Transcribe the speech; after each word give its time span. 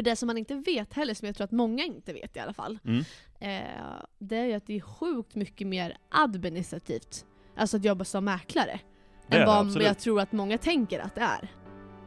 För 0.00 0.04
det 0.04 0.16
som 0.16 0.26
man 0.26 0.38
inte 0.38 0.54
vet 0.54 0.94
heller, 0.94 1.14
som 1.14 1.26
jag 1.26 1.34
tror 1.36 1.44
att 1.44 1.50
många 1.52 1.84
inte 1.84 2.12
vet 2.12 2.36
i 2.36 2.40
alla 2.40 2.52
fall, 2.52 2.78
Mm. 2.84 3.04
eh, 3.40 4.02
det 4.18 4.36
är 4.36 4.44
ju 4.44 4.52
att 4.54 4.66
det 4.66 4.76
är 4.76 4.80
sjukt 4.80 5.34
mycket 5.34 5.66
mer 5.66 5.96
administrativt, 6.08 7.24
alltså 7.56 7.76
att 7.76 7.84
jobba 7.84 8.04
som 8.04 8.24
mäklare, 8.24 8.80
Det 9.28 9.36
än 9.36 9.46
vad 9.46 9.66
absolut. 9.66 9.86
jag 9.86 9.98
tror 9.98 10.20
att 10.20 10.32
många 10.32 10.58
tänker 10.58 11.00
att 11.00 11.14
det 11.14 11.20
är. 11.20 11.48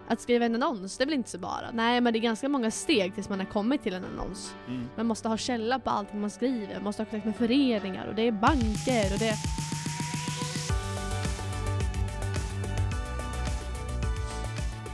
Att 0.07 0.21
skriva 0.21 0.45
en 0.45 0.55
annons, 0.63 0.97
det 0.97 1.03
är 1.03 1.05
väl 1.05 1.13
inte 1.13 1.29
så 1.29 1.37
bara? 1.39 1.71
Nej 1.73 2.01
men 2.01 2.13
det 2.13 2.19
är 2.19 2.21
ganska 2.21 2.49
många 2.49 2.71
steg 2.71 3.15
tills 3.15 3.29
man 3.29 3.39
har 3.39 3.45
kommit 3.45 3.83
till 3.83 3.93
en 3.93 4.05
annons. 4.05 4.55
Mm. 4.67 4.87
Man 4.97 5.05
måste 5.05 5.27
ha 5.27 5.37
källa 5.37 5.79
på 5.79 5.89
allting 5.89 6.21
man 6.21 6.29
skriver, 6.29 6.73
man 6.75 6.83
måste 6.83 7.01
ha 7.03 7.05
kontakt 7.09 7.25
med 7.25 7.35
föreningar 7.35 8.07
och 8.07 8.15
det 8.15 8.21
är 8.27 8.31
banker 8.31 9.13
och 9.13 9.19
det... 9.19 9.35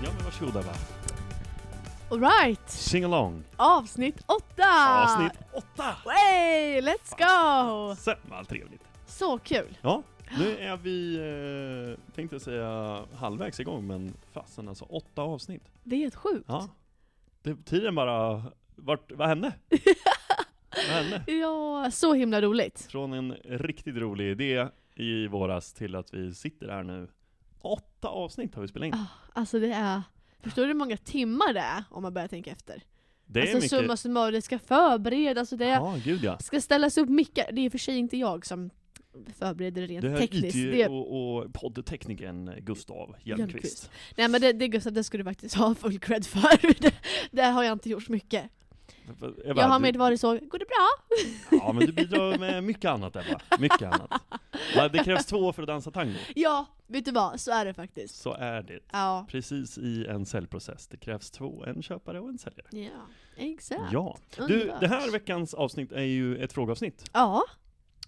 Ja 0.04 0.10
men 0.16 0.26
varsågod 0.26 0.56
Ebba. 0.56 0.99
Alright! 2.12 2.70
Sing 2.70 3.04
along. 3.04 3.44
Avsnitt 3.58 4.24
åtta! 4.26 5.04
Avsnitt 5.04 5.40
åtta! 5.54 5.96
Way, 6.06 6.82
let's 6.82 7.18
go! 7.18 7.96
Sen 7.96 8.16
vad 8.30 8.48
trevligt. 8.48 8.82
Så 9.06 9.38
kul! 9.38 9.78
Ja, 9.82 10.04
nu 10.38 10.58
är 10.58 10.78
vi, 10.78 11.16
eh, 11.98 12.14
tänkte 12.16 12.40
säga, 12.40 13.02
halvvägs 13.16 13.60
igång 13.60 13.88
men 13.88 14.14
fasen 14.34 14.70
alltså, 14.70 14.86
åtta 14.86 15.22
avsnitt. 15.22 15.64
Det 15.84 15.96
är 15.96 16.00
helt 16.00 16.16
sjukt. 16.16 16.46
Ja. 16.48 16.68
Det, 17.44 17.66
tiden 17.66 17.96
bara, 17.96 18.44
vart, 18.76 19.12
vad 19.12 19.28
hände? 19.28 19.54
vad 20.72 20.96
hände? 21.04 21.24
Ja, 21.32 21.92
så 21.92 22.14
himla 22.14 22.42
roligt. 22.42 22.88
Från 22.92 23.14
en 23.14 23.34
riktigt 23.44 23.96
rolig 23.96 24.32
idé 24.32 24.68
i 24.96 25.28
våras 25.28 25.74
till 25.74 25.96
att 25.96 26.14
vi 26.14 26.34
sitter 26.36 26.68
här 26.70 26.84
nu. 26.84 27.08
Åtta 27.62 28.08
avsnitt 28.08 28.56
har 28.56 28.62
vi 28.62 28.68
spelat 28.68 28.88
in. 28.88 28.94
Ah, 28.94 29.06
Alltså 29.34 29.60
det 29.60 29.72
är... 29.72 30.02
Förstår 30.40 30.62
du 30.62 30.68
hur 30.68 30.76
många 30.76 30.98
timmar 30.98 31.54
det 31.54 31.60
är 31.60 31.84
om 31.90 32.04
man 32.04 32.14
börjar 32.14 32.28
tänka 32.28 32.52
efter? 32.52 32.84
Det 33.26 33.40
är 33.40 33.44
alltså 33.44 33.58
mycket. 33.58 33.70
summa 33.70 33.98
summarum, 33.98 34.34
det 34.34 34.42
ska 34.42 34.60
förberedas 34.60 35.52
och 35.52 35.58
det 35.58 35.66
Ja, 35.66 35.98
gud 36.04 36.24
ja. 36.24 36.40
ska 36.40 36.62
ställas 36.62 36.98
upp 36.98 37.10
mickar. 37.10 37.52
Det 37.52 37.62
är 37.62 37.66
i 37.66 37.68
och 37.68 37.72
för 37.72 37.80
sig 37.80 37.98
inte 37.98 38.18
jag 38.18 38.46
som 38.46 38.70
förbereder 39.40 39.88
rent 39.88 40.02
Det 40.02 40.10
här 40.10 40.18
tekniskt. 40.18 40.56
IT 40.56 40.72
Det, 40.72 40.88
och, 40.88 41.38
och 41.38 41.54
poddteknikern 41.54 42.54
Gustav 42.60 43.16
Hjelmqvist. 43.24 43.92
Nej 44.18 44.28
men 44.28 44.42
det, 44.42 44.54
det 44.54 44.68
Gustav, 44.68 44.94
det 44.94 45.04
ska 45.04 45.18
du 45.18 45.24
faktiskt 45.24 45.56
ha 45.56 45.76
full 45.76 46.00
cred 46.00 46.26
för. 46.26 46.80
Det, 46.82 46.94
det 47.32 47.44
har 47.44 47.64
jag 47.64 47.74
inte 47.74 47.90
gjort 47.90 48.04
så 48.04 48.12
mycket. 48.12 48.52
Ebba, 49.12 49.62
jag 49.62 49.68
har 49.68 49.80
du- 49.80 49.82
med 49.82 49.96
varit 49.96 50.20
så, 50.22 50.28
går 50.34 50.60
det 50.60 50.66
bra? 50.66 51.18
Ja 51.60 51.74
men 51.74 51.86
du 51.86 51.92
bidrar 51.94 52.38
med 52.38 52.64
mycket 52.64 52.86
annat 52.92 53.16
Ebba. 53.16 53.42
Mycket 53.60 53.82
annat. 53.84 54.22
Det 54.94 55.04
krävs 55.04 55.26
två 55.26 55.54
för 55.54 55.64
att 55.64 55.68
dansa 55.68 55.92
tango. 55.92 56.16
Ja, 56.36 56.66
vet 56.88 57.06
du 57.06 57.12
vad? 57.12 57.40
Så 57.40 57.52
är 57.52 57.66
det 57.66 57.74
faktiskt. 57.74 58.16
Så 58.16 58.34
är 58.34 58.62
det. 58.64 58.80
Ja. 58.92 59.26
Precis 59.30 59.78
i 59.78 60.06
en 60.10 60.26
säljprocess. 60.26 60.88
Det 60.88 60.98
krävs 60.98 61.32
två, 61.32 61.64
en 61.66 61.82
köpare 61.84 62.20
och 62.20 62.30
en 62.30 62.38
säljare. 62.38 62.68
Ja, 62.72 63.06
exakt. 63.38 63.82
Ja. 63.92 64.18
Du, 64.48 64.72
det 64.80 64.88
här 64.88 65.12
veckans 65.12 65.54
avsnitt 65.54 65.92
är 65.92 66.02
ju 66.04 66.38
ett 66.38 66.54
frågeavsnitt. 66.54 67.10
Ja, 67.14 67.44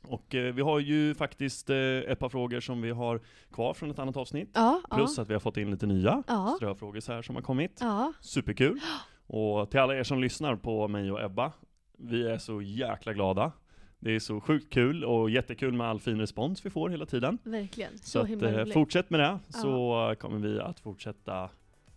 Och 0.04 0.36
eh, 0.36 0.54
vi 0.54 0.62
har 0.62 0.80
ju 0.80 1.16
faktiskt 1.16 1.70
eh, 1.70 1.78
ett 1.78 2.20
par 2.20 2.30
frågor 2.30 2.60
som 2.60 2.82
vi 2.82 2.92
har 2.92 3.22
kvar 3.54 3.74
från 3.74 3.92
ett 3.92 4.00
annat 4.00 4.18
avsnitt. 4.18 4.50
ja, 4.54 4.82
Plus 4.92 5.18
ja. 5.18 5.24
att 5.24 5.30
vi 5.30 5.34
har 5.34 5.40
fått 5.40 5.58
in 5.58 5.72
lite 5.72 5.86
nya 5.86 6.24
Ja. 6.28 6.54
ströfrågor 6.58 7.00
så 7.00 7.14
här 7.14 7.22
som 7.22 7.36
har 7.36 7.42
kommit. 7.42 7.78
Ja, 7.82 8.14
Superkul! 8.22 8.80
Och 9.34 9.70
till 9.70 9.80
alla 9.80 9.96
er 9.96 10.04
som 10.04 10.22
lyssnar 10.22 10.56
på 10.56 10.88
mig 10.88 11.12
och 11.12 11.22
Ebba, 11.24 11.52
vi 11.98 12.28
är 12.28 12.38
så 12.38 12.62
jäkla 12.62 13.14
glada. 13.14 13.52
Det 14.00 14.16
är 14.16 14.20
så 14.20 14.42
sjukt 14.42 14.74
kul 14.74 15.04
och 15.04 15.30
jättekul 15.30 15.74
med 15.74 15.88
all 15.88 16.00
fin 16.00 16.20
respons 16.20 16.66
vi 16.66 16.70
får 16.70 16.90
hela 16.90 17.06
tiden. 17.06 17.38
verkligen. 17.44 17.98
Så, 17.98 18.10
Så, 18.10 18.20
att, 18.20 18.28
himla 18.28 18.50
eh, 18.50 18.58
roligt. 18.58 18.74
fortsätt 18.74 19.10
med 19.10 19.20
det, 19.20 19.40
så 19.50 20.16
kommer 20.20 20.40
vi 20.40 20.60
att 20.60 20.80
fortsätta 20.80 21.50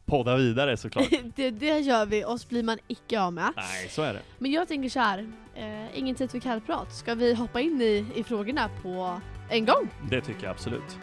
podda 0.05 0.37
vidare 0.37 0.77
såklart. 0.77 1.09
det, 1.37 1.51
det 1.51 1.79
gör 1.79 2.07
vi, 2.07 2.25
oss 2.25 2.49
blir 2.49 2.63
man 2.63 2.79
icke 2.89 3.21
av 3.21 3.33
med. 3.33 3.53
Nej, 3.57 3.89
så 3.89 4.03
är 4.03 4.13
det. 4.13 4.21
Men 4.39 4.51
jag 4.51 4.69
tänker 4.69 4.89
så 4.89 5.01
här, 5.01 5.27
eh, 5.55 5.99
ingen 5.99 6.15
tid 6.15 6.31
för 6.31 6.39
kallprat. 6.41 6.93
Ska 6.93 7.15
vi 7.15 7.35
hoppa 7.35 7.61
in 7.61 7.81
i, 7.83 8.07
i 8.15 8.25
frågorna 8.25 8.71
på 8.83 9.21
en 9.51 9.65
gång? 9.65 9.89
Det 10.11 10.21
tycker 10.21 10.43
jag 10.45 10.51
absolut. 10.51 10.99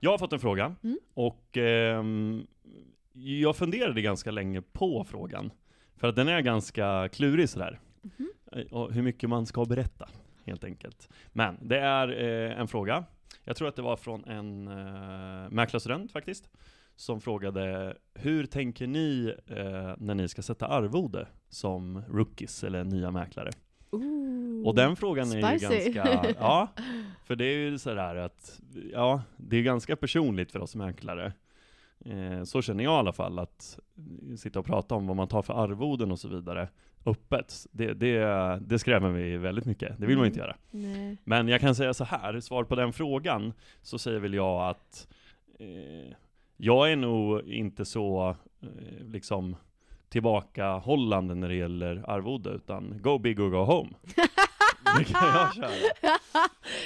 Jag 0.00 0.10
har 0.10 0.18
fått 0.18 0.32
en 0.32 0.38
fråga, 0.40 0.74
Mm. 0.82 0.98
och 1.14 1.56
ehm, 1.56 2.46
jag 3.12 3.56
funderade 3.56 4.02
ganska 4.02 4.30
länge 4.30 4.62
på 4.62 5.04
frågan. 5.04 5.50
För 5.96 6.08
att 6.08 6.16
den 6.16 6.28
är 6.28 6.40
ganska 6.40 7.08
klurig 7.12 7.48
sådär. 7.48 7.80
Mhm. 8.02 8.28
Eh, 8.52 8.72
Och 8.72 8.92
hur 8.92 9.02
mycket 9.02 9.28
man 9.28 9.46
ska 9.46 9.64
berätta, 9.64 10.08
helt 10.46 10.64
enkelt. 10.64 11.08
Men 11.32 11.58
det 11.68 11.78
är 11.78 12.08
eh, 12.22 12.60
en 12.60 12.68
fråga. 12.68 13.04
Jag 13.44 13.56
tror 13.56 13.68
att 13.68 13.76
det 13.76 13.82
var 13.82 13.96
från 13.96 14.24
en 14.24 14.68
eh, 14.68 15.50
mäklarstudent 15.50 16.12
faktiskt. 16.12 16.50
Som 16.96 17.20
frågade, 17.20 17.96
hur 18.14 18.46
tänker 18.46 18.86
ni 18.86 19.34
eh, 19.46 19.94
när 19.98 20.14
ni 20.14 20.28
ska 20.28 20.42
sätta 20.42 20.66
arvode 20.66 21.26
som 21.48 22.02
rookies 22.08 22.64
eller 22.64 22.84
nya 22.84 23.10
mäklare? 23.10 23.50
Ooh. 23.90 24.66
Och 24.66 24.74
den 24.74 24.96
frågan 24.96 25.32
är 25.32 25.52
ju 25.52 25.58
Spicy. 25.58 25.92
ganska, 25.92 26.34
ja, 26.38 26.68
för 27.24 27.36
det 27.36 27.44
är 27.44 27.56
ju 27.58 27.78
sådär 27.78 28.16
att, 28.16 28.60
ja, 28.92 29.22
det 29.36 29.56
är 29.56 29.62
ganska 29.62 29.96
personligt 29.96 30.52
för 30.52 30.60
oss 30.60 30.74
mäklare. 30.74 31.32
Eh, 32.04 32.42
så 32.44 32.62
känner 32.62 32.84
jag 32.84 32.92
i 32.92 32.96
alla 32.98 33.12
fall, 33.12 33.38
att 33.38 33.78
sitta 34.38 34.58
och 34.58 34.66
prata 34.66 34.94
om 34.94 35.06
vad 35.06 35.16
man 35.16 35.28
tar 35.28 35.42
för 35.42 35.54
arvoden 35.64 36.12
och 36.12 36.18
så 36.18 36.28
vidare 36.28 36.68
öppet, 37.06 37.66
det, 37.72 37.92
det, 37.94 38.18
det 38.66 38.78
skrämmer 38.78 39.10
mig 39.10 39.38
väldigt 39.38 39.64
mycket. 39.64 39.98
Det 39.98 40.06
vill 40.06 40.16
man 40.16 40.26
inte 40.26 40.40
Mm. 40.40 40.46
göra. 40.48 40.56
Nej. 40.70 41.16
Men 41.24 41.48
jag 41.48 41.60
kan 41.60 41.74
säga 41.74 41.94
så 41.94 42.04
här, 42.04 42.40
svar 42.40 42.64
på 42.64 42.74
den 42.74 42.92
frågan, 42.92 43.52
så 43.82 43.98
säger 43.98 44.20
väl 44.20 44.34
jag 44.34 44.68
att 44.68 45.08
eh, 45.58 46.12
jag 46.56 46.92
är 46.92 46.96
nog 46.96 47.40
inte 47.48 47.84
så 47.84 48.36
eh, 48.62 49.06
liksom 49.06 49.56
tillbakahållande 50.08 51.34
när 51.34 51.48
det 51.48 51.54
gäller 51.54 52.10
arvode, 52.10 52.50
utan 52.50 52.98
go 53.02 53.18
big 53.18 53.40
or 53.40 53.50
go 53.50 53.56
home. 53.64 53.90
Det 54.98 55.04
kan 55.04 55.28
jag 55.28 55.54
köra. 55.54 55.68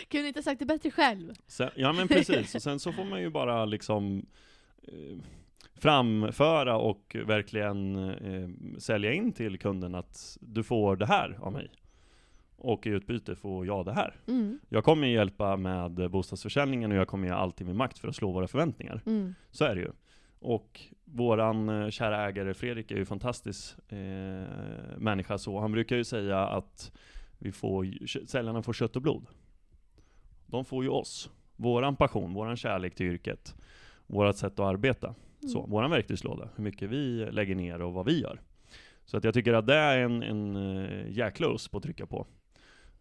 Kunde 0.08 0.28
inte 0.28 0.42
sagt 0.42 0.58
det 0.58 0.66
bättre 0.66 0.90
själv. 0.90 1.32
Sen, 1.46 1.70
ja 1.76 1.92
men 1.92 2.08
precis, 2.08 2.54
och 2.54 2.62
sen 2.62 2.78
så 2.80 2.92
får 2.92 3.04
man 3.04 3.20
ju 3.20 3.30
bara 3.30 3.64
liksom 3.64 4.26
framföra 5.76 6.76
och 6.76 7.16
verkligen 7.26 7.96
eh, 8.10 8.78
sälja 8.78 9.12
in 9.12 9.32
till 9.32 9.58
kunden 9.58 9.94
att 9.94 10.38
du 10.40 10.62
får 10.62 10.96
det 10.96 11.06
här 11.06 11.38
av 11.40 11.52
mig. 11.52 11.70
Och 12.56 12.86
i 12.86 12.90
utbyte 12.90 13.36
får 13.36 13.66
jag 13.66 13.84
det 13.84 13.92
här. 13.92 14.16
Mm. 14.26 14.58
Jag 14.68 14.84
kommer 14.84 15.06
hjälpa 15.06 15.56
med 15.56 16.10
bostadsförsäljningen 16.10 16.92
och 16.92 16.98
jag 16.98 17.08
kommer 17.08 17.28
göra 17.28 17.38
allt 17.38 17.60
i 17.60 17.64
min 17.64 17.76
makt 17.76 17.98
för 17.98 18.08
att 18.08 18.16
slå 18.16 18.32
våra 18.32 18.48
förväntningar. 18.48 19.02
Mm. 19.06 19.34
Så 19.50 19.64
är 19.64 19.74
det 19.74 19.80
ju. 19.80 19.90
Och 20.38 20.80
våran 21.04 21.68
eh, 21.68 21.90
kära 21.90 22.28
ägare 22.28 22.54
Fredrik 22.54 22.90
är 22.90 22.94
ju 22.94 23.00
en 23.00 23.06
fantastisk 23.06 23.92
eh, 23.92 23.98
människa 24.98 25.38
så. 25.38 25.60
Han 25.60 25.72
brukar 25.72 25.96
ju 25.96 26.04
säga 26.04 26.38
att 26.38 26.92
vi 27.38 27.52
får, 27.52 28.06
säljarna 28.26 28.62
får 28.62 28.72
kött 28.72 28.96
och 28.96 29.02
blod. 29.02 29.26
De 30.46 30.64
får 30.64 30.84
ju 30.84 30.90
oss. 30.90 31.30
Våran 31.56 31.96
passion, 31.96 32.34
våran 32.34 32.56
kärlek 32.56 32.94
till 32.94 33.06
yrket. 33.06 33.54
Vårat 34.14 34.36
sätt 34.36 34.52
att 34.52 34.66
arbeta. 34.66 35.14
Så, 35.52 35.58
Mm. 35.58 35.70
våran 35.70 35.90
verktygslåda. 35.90 36.48
Hur 36.56 36.64
mycket 36.64 36.90
vi 36.90 37.28
lägger 37.30 37.54
ner 37.54 37.82
och 37.82 37.92
vad 37.92 38.06
vi 38.06 38.20
gör. 38.20 38.40
Så 39.04 39.16
att 39.16 39.24
jag 39.24 39.34
tycker 39.34 39.52
att 39.52 39.66
det 39.66 39.74
är 39.74 39.98
en, 39.98 40.22
en 40.22 40.56
eh, 40.56 41.10
jäkla 41.10 41.46
USP 41.54 41.74
att 41.74 41.82
trycka 41.82 42.06
på. 42.06 42.26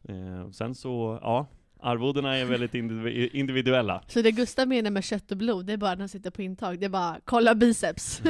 Eh, 0.10 0.50
sen 0.52 0.76
så, 0.76 1.20
ja. 1.22 1.48
Arvodena 1.80 2.36
är 2.38 2.46
väldigt 2.46 2.74
indiv- 2.74 3.30
individuella. 3.34 4.04
Så 4.08 4.22
det 4.22 4.32
Gustav 4.32 4.68
menar 4.68 4.92
med 4.92 5.04
kött 5.04 5.32
och 5.32 5.38
blod, 5.38 5.66
det 5.66 5.74
är 5.74 5.78
bara 5.78 5.92
när 5.92 6.00
han 6.00 6.10
sitter 6.10 6.32
på 6.32 6.42
intag, 6.42 6.80
det 6.80 6.86
är 6.86 6.90
bara 6.90 7.20
kolla 7.26 7.56
biceps. 7.56 8.22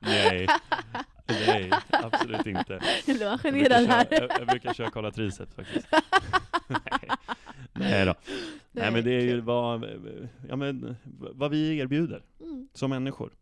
Nej, 0.00 0.46
nej, 1.28 1.70
absolut 1.90 2.46
inte. 2.46 2.80
Nu 3.06 3.18
var 3.18 3.38
generad 3.38 3.86
här. 3.86 4.06
jag, 4.10 4.30
jag 4.38 4.46
brukar 4.46 4.74
köra 4.74 4.90
kolla 4.90 5.10
triceps 5.10 5.54
faktiskt. 5.54 5.86
nej. 7.78 7.90
nej 7.90 8.06
då. 8.06 8.14
Nej 8.72 8.92
men 8.92 9.04
det 9.04 9.10
är 9.12 9.20
ju 9.20 9.40
vad, 9.40 9.84
ja, 10.48 10.56
men, 10.56 10.96
vad 11.32 11.50
vi 11.50 11.78
erbjuder 11.78 12.22
Mm. 12.40 12.68
som 12.74 12.90
människor. 12.90 13.32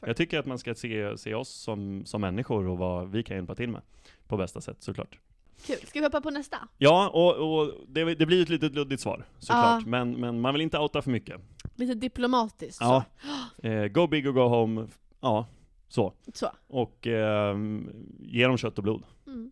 Jag 0.00 0.16
tycker 0.16 0.38
att 0.38 0.46
man 0.46 0.58
ska 0.58 0.74
se, 0.74 1.18
se 1.18 1.34
oss 1.34 1.48
som, 1.48 2.02
som 2.06 2.20
människor 2.20 2.66
och 2.66 2.78
vad 2.78 3.10
vi 3.10 3.22
kan 3.22 3.36
hjälpa 3.36 3.54
till 3.54 3.68
med. 3.68 3.82
På 4.26 4.36
bästa 4.36 4.60
sätt 4.60 4.76
såklart. 4.82 5.18
Kul. 5.66 5.76
Ska 5.76 5.98
vi 6.00 6.06
hoppa 6.06 6.20
på 6.20 6.30
nästa? 6.30 6.56
Ja, 6.78 7.08
och, 7.08 7.60
och 7.60 7.72
det, 7.88 8.14
det 8.14 8.26
blir 8.26 8.42
ett 8.42 8.48
litet 8.48 8.74
luddigt 8.74 9.02
svar 9.02 9.24
såklart. 9.38 9.82
Ja. 9.82 9.88
Men, 9.88 10.20
men 10.20 10.40
man 10.40 10.54
vill 10.54 10.60
inte 10.60 10.78
outa 10.78 11.02
för 11.02 11.10
mycket. 11.10 11.40
Lite 11.74 11.94
diplomatiskt 11.94 12.80
Ja. 12.80 13.04
Eh, 13.62 13.86
go 13.86 14.06
big 14.06 14.28
or 14.28 14.32
go 14.32 14.40
home. 14.40 14.86
Ja, 15.20 15.46
så. 15.88 16.12
så. 16.34 16.50
Och 16.66 17.06
ehm, 17.06 17.90
ge 18.18 18.46
dem 18.46 18.56
kött 18.56 18.78
och 18.78 18.84
blod. 18.84 19.02
Mm. 19.26 19.50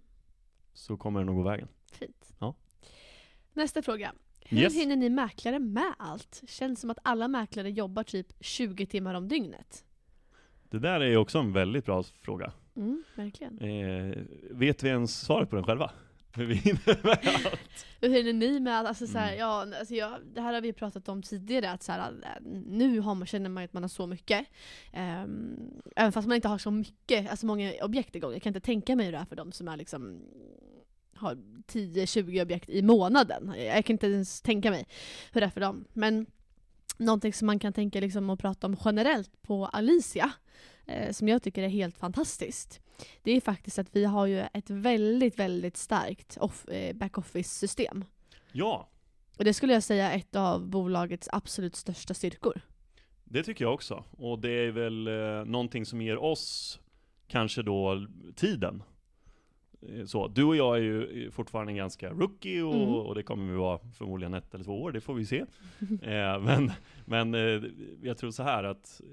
Så 0.73 0.97
kommer 0.97 1.21
det 1.21 1.27
nog 1.27 1.37
gå 1.37 1.43
vägen. 1.43 1.69
Fint. 1.93 2.35
Ja. 2.39 2.55
Nästa 3.53 3.83
fråga. 3.83 4.13
Hur 4.49 4.59
Yes. 4.59 4.75
hinner 4.75 4.97
ni 4.97 5.09
mäklare 5.11 5.59
med 5.59 5.95
allt? 5.99 6.43
Känns 6.49 6.81
som 6.81 6.91
att 6.91 6.99
alla 7.03 7.29
mäklare 7.29 7.71
jobbar 7.71 8.03
typ 8.03 8.27
20 8.41 8.87
timmar 8.87 9.15
om 9.15 9.29
dygnet. 9.29 9.85
Det 10.71 10.79
där 10.79 11.01
är 11.01 11.07
ju 11.07 11.17
också 11.17 11.39
en 11.39 11.53
väldigt 11.53 11.85
bra 11.85 12.03
fråga. 12.03 12.53
Mm, 12.77 13.05
verkligen. 13.15 13.59
Eh, 13.59 14.17
vet 14.51 14.83
vi 14.83 14.89
ens 14.89 15.21
svaret 15.21 15.51
på 15.51 15.57
den 15.57 15.65
själva? 15.65 15.91
Hur 16.35 16.47
vi 16.47 16.55
hinner 16.55 17.05
med 17.07 17.19
allt. 17.47 17.87
Hur 18.01 18.09
hinner 18.09 18.33
ni 18.33 18.61
med 18.61 18.75
alltså, 18.75 19.07
så 19.07 19.19
här, 19.19 19.27
Mm. 19.29 19.39
ja, 19.41 19.79
alltså, 19.79 19.95
jag, 19.95 20.13
Det 20.35 20.41
här 20.41 20.55
har 20.55 20.61
vi 20.61 20.73
pratat 20.73 21.09
om 21.09 21.23
tidigare, 21.23 21.71
att 21.71 21.83
så 21.83 21.93
här, 21.93 22.13
nu 22.67 23.01
har 23.01 23.15
man, 23.15 23.27
känner 23.27 23.51
man 23.51 23.65
att 23.65 23.73
man 23.73 23.83
har 23.83 23.89
så 23.89 24.07
mycket. 24.07 24.47
Ehm, 24.93 25.57
även 25.97 26.13
fast 26.13 26.29
man 26.29 26.35
inte 26.37 26.49
har 26.49 26.59
så 26.59 26.71
mycket, 26.71 27.31
alltså 27.31 27.47
många 27.47 27.73
objekt 27.83 28.17
igång. 28.17 28.33
Jag 28.33 28.43
kan 28.43 28.51
inte 28.51 28.61
tänka 28.67 28.97
mig 28.97 29.05
hur 29.07 29.13
det 29.13 29.19
är 29.19 29.25
för 29.25 29.37
dem 29.37 29.53
som 29.53 29.69
är 29.69 29.77
liksom 29.77 30.23
har 31.19 31.35
10-20 31.67 32.43
objekt 32.43 32.71
i 32.71 32.83
månaden. 32.83 33.55
Jag 33.59 33.85
kan 33.85 33.95
inte 33.95 34.07
ens 34.07 34.43
tänka 34.43 34.71
mig 34.71 34.87
hur 35.33 35.41
det 35.41 35.47
är 35.47 35.51
för 35.51 35.61
dem. 35.61 35.85
Men 35.93 36.27
någonting 36.99 37.33
som 37.33 37.47
man 37.47 37.59
kan 37.59 37.73
tänka 37.73 38.01
liksom 38.01 38.31
och 38.31 38.39
prata 38.39 38.67
om 38.67 38.77
generellt 38.85 39.43
på 39.43 39.67
Alicia, 39.67 40.33
eh, 40.87 41.13
som 41.13 41.29
jag 41.29 41.43
tycker 41.43 41.63
är 41.63 41.69
helt 41.69 41.99
fantastiskt, 41.99 42.81
det 43.23 43.33
är 43.33 43.41
faktiskt 43.41 43.79
att 43.79 43.97
vi 43.97 44.05
har 44.05 44.27
ju 44.27 44.39
ett 44.41 44.71
väldigt, 44.71 45.39
väldigt 45.39 45.77
starkt 45.77 46.37
off, 46.41 46.69
eh, 46.69 46.97
backoffice-system. 46.97 48.05
Ja, 48.53 48.89
Och 49.39 49.45
det 49.45 49.55
skulle 49.55 49.73
jag 49.73 49.83
säga 49.83 50.13
är 50.13 50.17
ett 50.17 50.37
av 50.37 50.69
bolagets 50.69 51.29
absolut 51.33 51.77
största 51.77 52.15
styrkor. 52.15 52.61
det 53.25 53.43
tycker 53.43 53.65
jag 53.65 53.75
också. 53.75 54.05
Och 54.11 54.39
det 54.39 54.51
är 54.51 54.71
väl 54.71 55.07
eh, 55.07 55.45
någonting 55.45 55.87
som 55.87 56.03
ger 56.03 56.19
oss 56.19 56.81
kanske 57.27 57.63
då 57.63 58.07
tiden. 58.37 58.83
Eh, 59.83 60.05
Så, 60.05 60.29
du 60.29 60.45
och 60.45 60.57
jag 60.57 60.77
är 60.77 60.81
ju 60.83 61.31
fortfarande 61.31 61.73
ganska 61.73 62.11
rookie 62.11 62.63
och, 62.63 62.75
Mm. 62.75 62.89
och 62.89 63.15
det 63.15 63.23
kommer 63.23 63.53
vi 63.53 63.59
vara 63.59 63.79
förmodligen 63.99 64.35
ett 64.35 64.55
eller 64.55 64.65
två 64.65 64.83
år, 64.83 64.93
det 64.93 65.01
får 65.01 65.15
vi 65.15 65.27
se. 65.27 65.39
eh, 66.03 66.41
men 66.41 66.73
men 67.05 67.35
eh, 67.35 67.63
jag 68.03 68.19
tror 68.19 68.31
så 68.31 68.43
här 68.43 68.65
att 68.65 69.01
eh, 69.05 69.07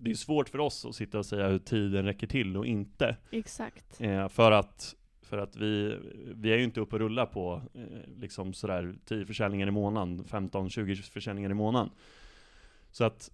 det 0.00 0.10
är 0.10 0.14
svårt 0.14 0.48
för 0.48 0.58
oss 0.58 0.84
att 0.86 0.94
sitta 0.94 1.18
och 1.18 1.26
säga 1.26 1.48
hur 1.48 1.58
tiden 1.58 2.04
räcker 2.04 2.26
till 2.26 2.56
och 2.56 2.66
inte. 2.66 3.16
Exakt. 3.30 4.00
Eh, 4.00 4.28
för 4.28 4.52
att, 4.52 4.94
för 5.22 5.38
att 5.38 5.56
vi, 5.56 5.96
vi 6.34 6.52
är 6.52 6.56
ju 6.58 6.64
inte 6.64 6.80
uppe 6.80 6.96
och 6.96 7.00
rullar 7.00 7.26
på 7.26 7.62
eh, 7.74 7.82
liksom 8.20 8.52
sådär 8.54 8.94
10 9.04 9.26
försäljningar 9.26 9.66
i 9.66 9.70
månaden, 9.70 10.24
15-20 10.24 10.94
försäljningar 11.10 11.50
i 11.50 11.54
månaden. 11.54 11.90
Så 12.90 13.04
att 13.04 13.30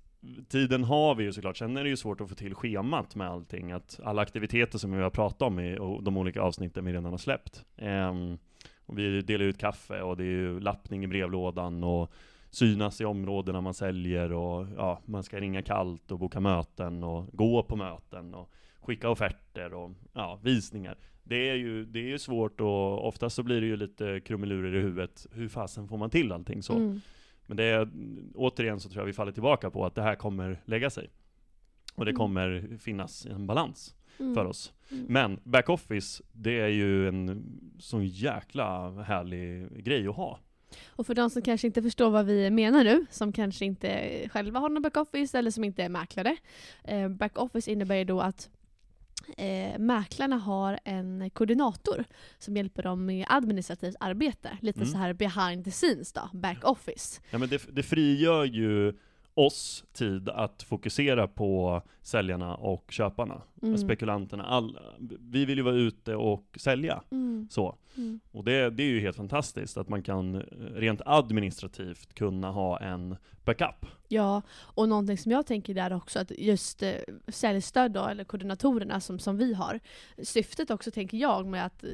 tiden 0.49 0.85
har 0.85 1.15
vi 1.15 1.25
ju 1.25 1.33
såklart, 1.33 1.57
sen 1.57 1.77
är 1.77 1.85
det 1.85 1.91
ju 1.91 1.97
svårt 1.97 2.21
att 2.21 2.29
få 2.29 2.35
till 2.35 2.55
schemat 2.55 3.15
med 3.15 3.29
allting, 3.29 3.73
att 3.73 4.01
alla 4.05 4.23
aktiviteter 4.23 4.79
som 4.79 4.93
vi 4.93 5.03
har 5.03 5.11
pratat 5.11 5.43
om 5.43 5.61
i 5.61 5.79
och 5.79 6.03
de 6.03 6.17
olika 6.17 6.43
avsnitten 6.43 6.85
vi 6.85 6.93
redan 6.93 7.05
har 7.11 7.19
släppt. 7.19 7.65
Um, 7.77 8.39
och 8.87 8.99
vi 8.99 9.21
delar 9.21 9.45
ut 9.45 9.59
kaffe 9.59 10.03
och 10.03 10.17
det 10.17 10.23
är 10.23 10.27
ju 10.27 10.61
lappning 10.61 11.05
i 11.05 11.07
brevlådan 11.07 11.85
och 11.85 12.13
synas 12.51 13.01
i 13.01 13.05
områdena 13.05 13.61
man 13.61 13.75
säljer 13.75 14.33
och 14.33 14.67
ja, 14.77 15.01
man 15.05 15.23
ska 15.23 15.41
ringa 15.41 15.63
kallt 15.63 16.11
och 16.11 16.19
boka 16.19 16.41
möten 16.41 17.05
och 17.05 17.27
gå 17.33 17.63
på 17.63 17.77
möten 17.77 18.35
och 18.35 18.51
skicka 18.81 19.11
offerter 19.11 19.75
och 19.75 19.91
ja, 20.13 20.39
visningar. 20.43 20.97
Det 21.23 21.51
är 21.51 21.55
ju 21.55 21.85
det 21.85 21.99
är 21.99 22.09
ju 22.09 22.19
svårt 22.19 22.61
och 22.61 23.09
oftast 23.09 23.37
så 23.37 23.43
blir 23.43 23.61
det 23.61 23.67
ju 23.67 23.77
lite 23.77 24.21
krumelurer 24.21 24.75
i 24.75 24.81
huvudet. 24.81 25.27
Hur 25.33 25.49
fasen 25.49 25.89
får 25.89 25.97
man 25.97 26.11
till 26.11 26.33
allting 26.33 26.63
så? 26.63 26.73
Mm. 26.73 27.01
Men 27.47 27.57
det 27.57 27.65
är, 27.65 27.89
återigen 28.35 28.81
så 28.81 28.89
tror 28.89 29.01
jag 29.01 29.07
vi 29.07 29.13
faller 29.13 29.33
tillbaka 29.33 29.71
på 29.71 29.87
att 29.87 29.95
det 29.95 30.03
här 30.03 30.15
kommer 30.15 30.61
lägga 30.65 30.91
sig. 30.91 31.11
Och 31.95 32.05
det 32.05 32.11
Mm. 32.11 32.19
kommer 32.19 32.77
finnas 32.79 33.27
en 33.27 33.47
balans 33.47 33.95
Mm. 34.21 34.35
för 34.35 34.45
oss. 34.45 34.73
Mm. 34.91 35.05
Men 35.09 35.41
backoffice, 35.45 36.23
det 36.33 36.61
är 36.61 36.69
ju 36.69 37.09
en 37.09 37.45
sån 37.79 38.07
jäkla 38.07 38.91
härlig 39.03 39.69
grej 39.85 40.09
att 40.09 40.17
ha. 40.17 40.39
Och 40.87 41.07
för 41.07 41.15
de 41.15 41.31
som 41.31 41.43
kanske 41.43 41.67
inte 41.67 41.83
förstår 41.83 42.11
vad 42.11 42.27
vi 42.27 42.51
menar 42.51 42.85
nu, 42.85 43.07
som 43.11 43.33
kanske 43.33 43.65
inte 43.65 44.11
själva 44.33 44.61
har 44.61 44.69
någon 44.69 44.83
backoffice 44.83 45.39
eller 45.39 45.51
som 45.51 45.65
inte 45.65 45.83
är 45.83 45.89
mäklare. 45.89 46.37
Eh, 46.85 47.09
backoffice 47.09 47.69
innebär 47.71 47.95
ju 47.97 48.05
då 48.05 48.21
att 48.21 48.51
eh, 49.37 49.79
mäklarna 49.79 50.37
har 50.37 50.79
en 50.85 51.31
koordinator 51.31 52.05
som 52.39 52.57
hjälper 52.57 52.83
dem 52.83 53.07
med 53.07 53.27
administrativt 53.29 53.97
arbete. 54.01 54.59
Lite 54.61 54.81
Mm. 54.81 54.93
så 54.93 54.99
här 54.99 55.13
behind 55.13 55.65
the 55.65 55.71
scenes 55.71 56.13
då, 56.13 56.31
backoffice. 56.33 57.21
Ja, 57.31 57.39
men 57.39 57.49
det, 57.49 57.63
det 57.73 57.83
frigör 57.83 58.45
ju 58.45 58.95
oss 59.35 59.85
tid 59.93 60.29
att 60.29 60.63
fokusera 60.63 61.29
på 61.29 61.83
säljarna 62.03 62.55
och 62.55 62.85
köparna, 62.91 63.43
Mm. 63.63 63.79
spekulanterna. 63.79 64.45
All, 64.45 64.79
vi 65.21 65.45
vill 65.45 65.59
ju 65.59 65.65
vara 65.65 65.75
ute 65.75 66.15
och 66.17 66.59
sälja. 66.61 67.03
Mm. 67.11 67.49
Så. 67.51 67.77
Mm. 67.97 68.21
Och 68.33 68.45
det, 68.45 68.71
det 68.71 68.83
är 68.83 68.87
ju 68.87 69.01
helt 69.01 69.17
fantastiskt 69.17 69.77
att 69.77 69.89
man 69.89 70.03
kan 70.03 70.35
eh, 70.35 70.41
rent 70.75 71.01
administrativt 71.07 72.15
kunna 72.15 72.51
ha 72.51 72.81
en 72.81 73.17
backup. 73.45 73.87
Ja, 74.09 74.43
och 74.61 74.89
någonting 74.89 75.19
som 75.19 75.33
jag 75.33 75.47
tänker 75.47 75.75
där 75.75 75.93
också, 75.93 76.19
att 76.19 76.31
just 76.39 76.83
eh, 76.83 76.93
säljstöd 77.29 77.93
då, 77.93 78.05
eller 78.07 78.25
koordinatorerna 78.25 79.01
som, 79.01 79.19
som 79.19 79.37
vi 79.37 79.55
har, 79.55 79.81
syftet 80.23 80.71
också 80.71 80.91
tänker 80.91 81.19
jag 81.19 81.47
med 81.47 81.67
att 81.67 81.85
eh, 81.85 81.91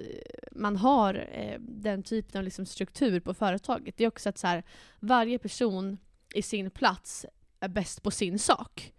man 0.53 0.77
har 0.77 1.15
eh, 1.33 1.61
den 1.61 2.03
typen 2.03 2.39
av 2.39 2.45
liksom 2.45 2.67
struktur 2.67 3.21
på 3.21 3.35
företaget, 3.35 3.97
det 3.97 4.05
är 4.05 4.09
också 4.09 4.29
att 4.29 4.39
så 4.39 4.47
här, 4.47 4.63
varje 5.01 5.39
person 5.39 5.99
i 6.35 6.43
sin 6.43 6.71
plats 6.71 7.27
är 7.61 7.69
bäst 7.69 8.03
på 8.03 8.11
sin 8.11 8.39
sak. 8.39 8.93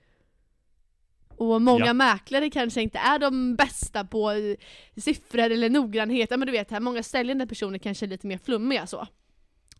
Och 1.38 1.62
många 1.62 1.86
Ja. 1.86 1.94
mäklare 1.94 2.50
kanske 2.50 2.82
inte 2.82 3.00
är 3.00 3.20
de 3.20 3.56
bästa 3.56 4.06
på 4.06 4.32
eh, 4.32 4.56
siffror 4.98 5.40
eller 5.52 5.70
noggrannhet, 5.70 6.32
ja 6.32 6.38
men 6.38 6.46
du 6.46 6.52
vet, 6.52 6.72
här, 6.72 6.80
många 6.80 7.04
säljande 7.04 7.48
personer 7.48 7.78
kanske 7.80 8.06
är 8.06 8.08
lite 8.08 8.28
mer 8.28 8.38
flummiga 8.38 8.88
så 8.88 9.08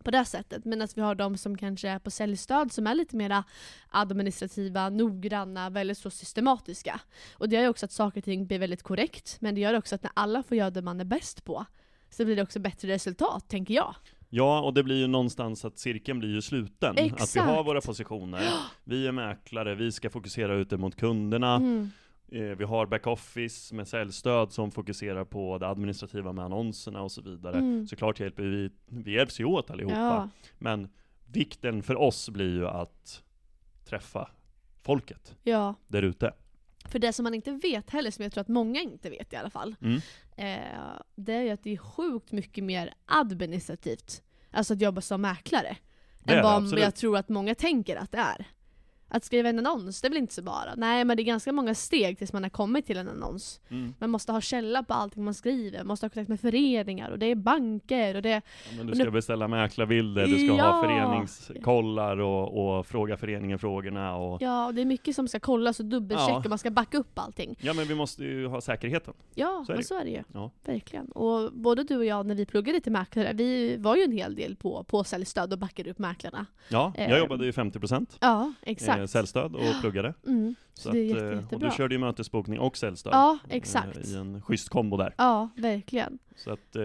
på 0.04 0.10
det 0.10 0.24
sättet. 0.24 0.64
Men 0.64 0.82
att 0.82 0.96
vi 0.96 1.00
har 1.00 1.14
de 1.14 1.36
som 1.36 1.58
kanske 1.58 1.88
är 1.88 1.98
på 1.98 2.10
säljstöd 2.10 2.72
som 2.72 2.86
är 2.86 2.94
lite 2.94 3.16
mer 3.16 3.42
administrativa, 3.90 4.88
noggranna, 4.88 5.70
väldigt 5.70 5.98
så 5.98 6.10
systematiska. 6.10 7.00
Och 7.32 7.48
det 7.48 7.56
gör 7.56 7.62
ju 7.62 7.68
också 7.68 7.86
att 7.86 7.92
saker 7.92 8.20
och 8.20 8.24
ting 8.24 8.46
blir 8.46 8.58
väldigt 8.58 8.82
korrekt, 8.82 9.36
men 9.40 9.54
det 9.54 9.60
gör 9.60 9.74
också 9.74 9.94
att 9.94 10.02
när 10.02 10.12
alla 10.14 10.42
får 10.42 10.56
göra 10.56 10.70
det 10.70 10.82
man 10.82 11.00
är 11.00 11.04
bäst 11.04 11.44
på, 11.44 11.64
så 12.10 12.24
blir 12.24 12.36
det 12.36 12.42
också 12.42 12.60
bättre 12.60 12.88
resultat, 12.88 13.48
tänker 13.48 13.74
jag. 13.74 13.94
Ja, 14.34 14.60
och 14.60 14.74
det 14.74 14.82
blir 14.82 14.96
ju 14.96 15.06
någonstans 15.06 15.64
att 15.64 15.78
cirkeln 15.78 16.18
blir 16.18 16.28
ju 16.28 16.42
sluten. 16.42 16.90
Att 16.90 16.98
vi 16.98 17.08
har 17.08 17.16
Exakt. 17.16 17.66
våra 17.66 17.80
positioner, 17.80 18.42
vi 18.84 19.06
är 19.06 19.12
mäklare, 19.12 19.74
vi 19.74 19.92
ska 19.92 20.10
fokusera 20.10 20.54
ute 20.54 20.76
mot 20.76 20.96
kunderna, 20.96 21.54
Mm. 21.56 21.90
eh, 22.32 22.40
vi 22.42 22.64
har 22.64 22.86
backoffice 22.86 23.74
med 23.74 23.88
säljstöd 23.88 24.52
som 24.52 24.70
fokuserar 24.70 25.24
på 25.24 25.58
det 25.58 25.68
administrativa 25.68 26.32
med 26.32 26.44
annonserna 26.44 27.02
och 27.02 27.12
så 27.12 27.22
vidare. 27.22 27.58
Mm. 27.58 27.86
Såklart 27.86 28.20
hjälper 28.20 28.42
vi, 28.42 28.70
vi 28.86 29.12
hjälps 29.12 29.40
ju 29.40 29.44
åt 29.44 29.70
allihopa. 29.70 29.96
Ja, 29.96 30.28
Men 30.58 30.88
vikten 31.32 31.82
för 31.82 31.96
oss 31.96 32.30
blir 32.30 32.50
ju 32.54 32.68
att 32.68 33.22
träffa 33.84 34.28
folket 34.82 35.36
ja. 35.42 35.74
där 35.88 36.02
ute. 36.02 36.32
För 36.88 36.98
det 36.98 37.12
som 37.12 37.24
man 37.24 37.34
inte 37.34 37.50
vet 37.52 37.90
heller, 37.90 38.10
som 38.10 38.22
jag 38.22 38.32
tror 38.32 38.40
att 38.40 38.48
många 38.48 38.80
inte 38.80 39.10
vet 39.10 39.32
i 39.32 39.36
alla 39.36 39.50
fall, 39.50 39.74
Mm. 39.82 39.96
eh, 40.36 40.92
det 41.16 41.32
är 41.32 41.42
ju 41.42 41.50
att 41.50 41.62
det 41.62 41.70
är 41.72 41.76
sjukt 41.76 42.32
mycket 42.32 42.64
mer 42.64 42.94
administrativt, 43.06 44.22
alltså 44.50 44.74
att 44.74 44.80
jobba 44.80 45.00
som 45.00 45.20
mäklare, 45.20 45.76
Det 46.24 46.34
än 46.34 46.42
vad 46.42 46.62
absolut. 46.62 46.84
jag 46.84 46.94
tror 46.94 47.16
att 47.16 47.28
många 47.28 47.54
tänker 47.54 47.96
att 47.96 48.12
det 48.12 48.18
är. 48.18 48.46
Att 49.14 49.24
skriva 49.24 49.48
en 49.48 49.58
annons, 49.66 50.00
det 50.00 50.08
är 50.08 50.10
väl 50.10 50.18
inte 50.18 50.34
så 50.34 50.42
bara? 50.42 50.74
Nej, 50.76 51.04
men 51.04 51.16
det 51.16 51.22
är 51.22 51.24
ganska 51.24 51.52
många 51.52 51.74
steg 51.74 52.18
tills 52.18 52.32
man 52.32 52.42
har 52.42 52.50
kommit 52.50 52.86
till 52.86 52.96
en 52.96 53.08
annons. 53.08 53.60
Mm. 53.70 53.94
Man 53.98 54.10
måste 54.10 54.32
ha 54.32 54.40
källa 54.40 54.82
på 54.82 54.94
allting 54.94 55.24
man 55.24 55.34
skriver, 55.34 55.78
man 55.78 55.86
måste 55.86 56.04
ha 56.06 56.10
kontakt 56.10 56.28
med 56.28 56.40
föreningar, 56.40 57.10
och 57.10 57.18
det 57.18 57.26
är 57.26 57.34
banker, 57.34 58.14
och 58.16 58.22
det. 58.22 58.30
Ja, 58.30 58.40
men 58.76 58.86
du 58.86 58.94
ska 58.94 59.04
nu- 59.04 59.10
beställa 59.10 59.48
mäklarbilder, 59.48 60.26
du 60.26 60.38
ska 60.38 60.52
ha 60.52 60.58
Ja. 60.58 60.82
föreningskollar 60.82 62.16
och, 62.20 62.76
och 62.78 62.86
fråga 62.86 63.16
föreningen 63.16 63.58
frågorna 63.58 64.16
och 64.16 64.42
Ja, 64.42 64.66
och 64.66 64.74
det 64.74 64.80
är 64.80 64.84
mycket 64.84 65.16
som 65.16 65.28
ska 65.28 65.40
kollas 65.40 65.80
och 65.80 65.86
dubbelchecka, 65.86 66.40
Ja. 66.44 66.48
man 66.48 66.58
ska 66.58 66.70
backa 66.70 66.98
upp 66.98 67.18
allting. 67.18 67.56
Ja 67.60 67.74
men 67.74 67.84
vi 67.86 67.94
måste 67.94 68.24
ju 68.24 68.46
ha 68.46 68.60
säkerheten. 68.60 69.14
Ja, 69.34 69.62
Så 69.66 69.72
är 69.72 69.76
men 69.76 69.80
det. 69.82 69.86
så 69.86 69.98
är 69.98 70.04
det 70.04 70.10
ju. 70.10 70.22
Ja. 70.34 70.50
Verkligen. 70.64 71.06
Och 71.12 71.52
både 71.52 71.84
du 71.84 71.96
och 71.96 72.04
jag, 72.04 72.26
när 72.26 72.34
vi 72.34 72.46
pluggade 72.46 72.80
till 72.80 72.92
mäklare, 72.92 73.32
vi 73.34 73.76
var 73.76 73.96
ju 73.96 74.02
en 74.02 74.12
hel 74.12 74.34
del 74.34 74.56
på, 74.56 74.84
på 74.84 75.04
säljstöd 75.04 75.52
och 75.52 75.58
backade 75.58 75.90
upp 75.90 75.98
mäklarna. 75.98 76.46
Ja, 76.68 76.92
Eh, 76.96 77.10
jag 77.10 77.18
jobbade 77.18 77.44
ju 77.44 77.52
50% 77.52 78.16
Ja, 78.20 78.52
eh, 78.62 78.70
exakt. 79.04 79.12
säljstöd 79.12 79.54
och 79.54 79.80
pluggade. 79.80 80.14
Mm, 80.26 80.54
så, 80.74 80.90
det 80.90 80.98
är 80.98 81.04
jätte, 81.04 81.20
eh, 81.24 81.30
och 81.30 81.34
jättebra. 81.42 81.68
du 81.68 81.76
körde 81.76 81.94
ju 81.94 81.98
mötesbokning 81.98 82.58
och 82.58 82.76
säljstöd. 82.76 83.12
Ja, 83.12 83.38
eh, 83.48 83.56
exakt. 83.56 83.98
I 84.08 84.16
en 84.16 84.42
schysst 84.42 84.68
kombo 84.68 84.96
där. 84.96 85.14
Ja, 85.18 85.48
verkligen. 85.56 86.18
Så 86.36 86.50
att 86.50 86.76
eh, 86.76 86.82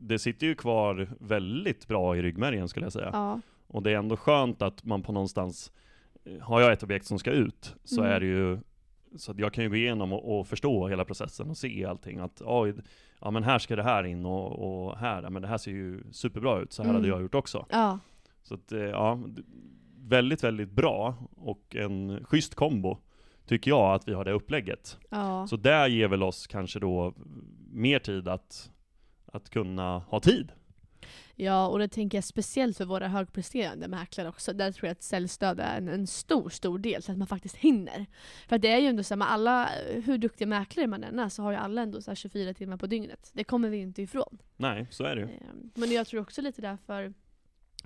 det 0.00 0.18
sitter 0.18 0.46
ju 0.46 0.54
kvar 0.54 1.08
väldigt 1.20 1.88
bra 1.88 2.16
i 2.16 2.22
ryggmärgen 2.22 2.68
skulle 2.68 2.86
jag 2.86 2.92
säga. 2.92 3.10
Ja. 3.12 3.40
Och 3.66 3.82
det 3.82 3.90
är 3.92 3.96
ändå 3.96 4.16
skönt 4.16 4.62
att 4.62 4.84
man 4.84 5.02
på 5.02 5.12
någonstans, 5.12 5.72
eh, 6.24 6.40
har 6.42 6.60
jag 6.60 6.72
ett 6.72 6.82
objekt 6.82 7.06
som 7.06 7.18
ska 7.18 7.30
ut, 7.30 7.74
så 7.84 8.00
Mm. 8.00 8.12
är 8.12 8.20
det 8.20 8.26
ju 8.26 8.58
så 9.16 9.30
att 9.32 9.38
jag 9.38 9.52
kan 9.52 9.64
ju 9.64 9.70
gå 9.70 9.76
igenom 9.76 10.12
och, 10.12 10.38
och 10.40 10.46
förstå 10.46 10.88
hela 10.88 11.04
processen 11.04 11.50
och 11.50 11.56
se 11.56 11.84
allting. 11.84 12.18
Att 12.18 12.42
oj, 12.44 12.74
ja 13.20 13.30
men 13.30 13.42
här 13.44 13.58
ska 13.58 13.76
det 13.76 13.82
här 13.82 14.04
in 14.04 14.26
och, 14.26 14.86
och 14.88 14.98
här, 14.98 15.22
ja, 15.22 15.30
men 15.30 15.42
det 15.42 15.48
här 15.48 15.58
ser 15.58 15.70
ju 15.70 16.02
superbra 16.12 16.60
ut, 16.60 16.72
så 16.72 16.82
här 16.82 16.90
Mm. 16.90 16.96
hade 17.02 17.08
jag 17.08 17.22
gjort 17.22 17.34
också. 17.34 17.66
Ja. 17.70 17.98
Så 18.42 18.54
att, 18.54 18.72
eh, 18.72 18.78
ja, 18.80 19.20
väldigt, 20.08 20.44
väldigt 20.44 20.70
bra 20.70 21.14
och 21.36 21.76
en 21.76 22.24
schysst 22.24 22.54
kombo 22.54 22.98
tycker 23.46 23.70
jag 23.70 23.94
att 23.94 24.08
vi 24.08 24.12
har 24.12 24.24
det 24.24 24.32
upplägget. 24.32 24.98
Ja. 25.10 25.46
Så 25.46 25.56
det 25.56 25.88
ger 25.88 26.08
väl 26.08 26.22
oss 26.22 26.46
kanske 26.46 26.78
då 26.78 27.14
mer 27.72 27.98
tid 27.98 28.28
att, 28.28 28.70
att 29.26 29.50
kunna 29.50 29.98
ha 29.98 30.20
tid. 30.20 30.52
Ja, 31.40 31.66
och 31.66 31.78
det 31.78 31.88
tänker 31.88 32.18
jag 32.18 32.24
speciellt 32.24 32.76
för 32.76 32.84
våra 32.84 33.08
högpresterande 33.08 33.88
mäklare 33.88 34.28
också. 34.28 34.52
Där 34.52 34.72
tror 34.72 34.86
jag 34.86 34.92
att 34.92 35.02
säljstöd 35.02 35.60
är 35.60 35.76
en, 35.78 35.88
en 35.88 36.06
stor, 36.06 36.48
stor 36.50 36.78
del, 36.78 37.02
så 37.02 37.12
att 37.12 37.18
man 37.18 37.26
faktiskt 37.26 37.56
hinner. 37.56 38.06
För 38.48 38.58
det 38.58 38.68
är 38.68 38.78
ju 38.78 38.86
ändå 38.86 39.02
så 39.02 39.14
här, 39.14 39.22
alla, 39.22 39.68
hur 40.04 40.18
duktiga 40.18 40.48
mäklare 40.48 40.86
man 40.86 41.04
än 41.04 41.18
är, 41.18 41.28
så 41.28 41.42
har 41.42 41.50
ju 41.50 41.56
alla 41.56 41.82
ändå 41.82 42.00
så 42.00 42.10
här 42.10 42.16
24 42.16 42.54
timmar 42.54 42.76
på 42.76 42.86
dygnet. 42.86 43.30
Det 43.32 43.44
kommer 43.44 43.68
vi 43.68 43.76
inte 43.76 44.02
ifrån. 44.02 44.38
Nej, 44.56 44.86
så 44.90 45.04
är 45.04 45.16
det 45.16 45.22
ju. 45.22 45.28
Ehm, 45.28 45.70
Men 45.74 45.92
jag 45.92 46.06
tror 46.06 46.20
också 46.20 46.42
lite 46.42 46.62
därför 46.62 47.14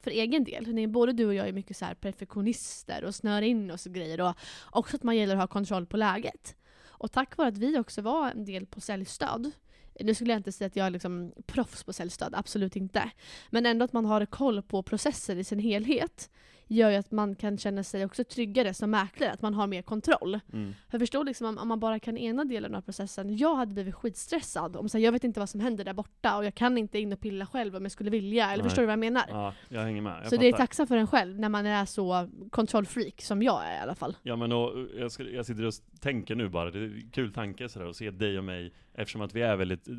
för 0.02 0.10
egen 0.10 0.44
del. 0.44 0.88
Både 0.88 1.12
du 1.12 1.26
och 1.26 1.34
jag 1.34 1.48
är 1.48 1.52
mycket 1.52 1.76
så 1.76 1.84
här 1.84 1.94
perfektionister 1.94 3.04
och 3.04 3.14
snör 3.14 3.42
in 3.42 3.70
oss 3.70 3.86
och 3.86 3.92
grejer. 3.92 4.20
Och 4.20 4.34
också 4.70 4.96
att 4.96 5.02
man 5.02 5.16
gäller 5.16 5.34
att 5.34 5.40
ha 5.40 5.46
kontroll 5.46 5.86
på 5.86 5.96
läget. 5.96 6.56
Och 6.84 7.12
tack 7.12 7.36
vare 7.36 7.48
att 7.48 7.58
vi 7.58 7.78
också 7.78 8.02
var 8.02 8.30
en 8.30 8.44
del 8.44 8.66
på 8.66 8.80
säljstöd. 8.80 9.50
Eh, 9.94 10.06
nu 10.06 10.14
skulle 10.14 10.32
jag 10.32 10.38
inte 10.38 10.52
säga 10.52 10.66
att 10.66 10.76
jag 10.76 10.86
är 10.86 10.90
liksom 10.90 11.32
proffs 11.46 11.84
på 11.84 11.92
säljstöd, 11.92 12.34
absolut 12.34 12.76
inte. 12.76 13.10
Men 13.50 13.66
ändå 13.66 13.84
att 13.84 13.92
man 13.92 14.04
har 14.04 14.26
koll 14.26 14.62
på 14.62 14.82
processen 14.82 15.38
i 15.38 15.44
sin 15.44 15.58
helhet 15.58 16.30
gör 16.72 16.90
ju 16.90 16.96
att 16.96 17.10
man 17.10 17.34
kan 17.34 17.58
känna 17.58 17.82
sig 17.84 18.04
också 18.04 18.24
tryggare 18.24 18.74
som 18.74 18.90
mäklare, 18.90 19.32
att 19.32 19.42
man 19.42 19.54
har 19.54 19.66
mer 19.66 19.82
kontroll. 19.82 20.40
Mm. 20.52 20.74
Jag 20.90 21.00
förstår 21.00 21.24
liksom 21.24 21.46
om, 21.46 21.58
om 21.58 21.68
man 21.68 21.80
bara 21.80 21.98
kan 21.98 22.18
ena 22.18 22.44
delen 22.44 22.74
av 22.74 22.80
processen. 22.80 23.36
Jag 23.36 23.56
hade 23.56 23.74
blivit 23.74 23.94
skitstressad 23.94 24.76
om 24.76 24.88
så 24.88 24.98
här, 24.98 25.04
jag 25.04 25.12
vet 25.12 25.24
inte 25.24 25.40
vad 25.40 25.48
som 25.48 25.60
händer 25.60 25.84
där 25.84 25.92
borta 25.92 26.36
och 26.36 26.44
jag 26.44 26.54
kan 26.54 26.78
inte 26.78 26.98
in 26.98 27.12
och 27.12 27.20
pilla 27.20 27.46
själv 27.46 27.76
om 27.76 27.82
jag 27.82 27.92
skulle 27.92 28.10
vilja. 28.10 28.52
Eller 28.52 28.62
Nej. 28.62 28.70
förstår 28.70 28.82
du 28.82 28.86
vad 28.86 28.92
jag 28.92 28.98
menar? 28.98 29.24
Ja, 29.28 29.54
jag 29.68 29.80
hänger 29.80 30.02
med. 30.02 30.20
Jag 30.22 30.30
så 30.30 30.36
det 30.36 30.46
är 30.46 30.52
fattar. 30.52 30.62
tacksam 30.64 30.86
för 30.86 30.96
en 30.96 31.06
själv 31.06 31.40
när 31.40 31.48
man 31.48 31.66
är 31.66 31.84
så 31.84 32.28
kontrollfreak 32.50 33.22
som 33.22 33.42
jag 33.42 33.64
är 33.64 33.78
i 33.78 33.78
alla 33.78 33.94
fall. 33.94 34.16
Ja 34.22 34.36
men 34.36 34.52
och, 34.52 34.72
jag, 34.96 35.12
ska, 35.12 35.22
jag 35.22 35.46
sitter 35.46 35.66
och 35.66 35.74
tänker 36.00 36.34
nu 36.34 36.48
bara, 36.48 36.70
det 36.70 36.78
är 36.78 36.82
en 36.82 37.10
kul 37.12 37.32
tanke 37.32 37.68
sådär 37.68 37.86
att 37.86 37.96
se 37.96 38.10
dig 38.10 38.38
och 38.38 38.44
mig 38.44 38.72
Eftersom 38.94 39.20
att 39.20 39.34
vi 39.34 39.42
är 39.42 39.56
väldigt 39.56 39.88
eh, 39.88 39.94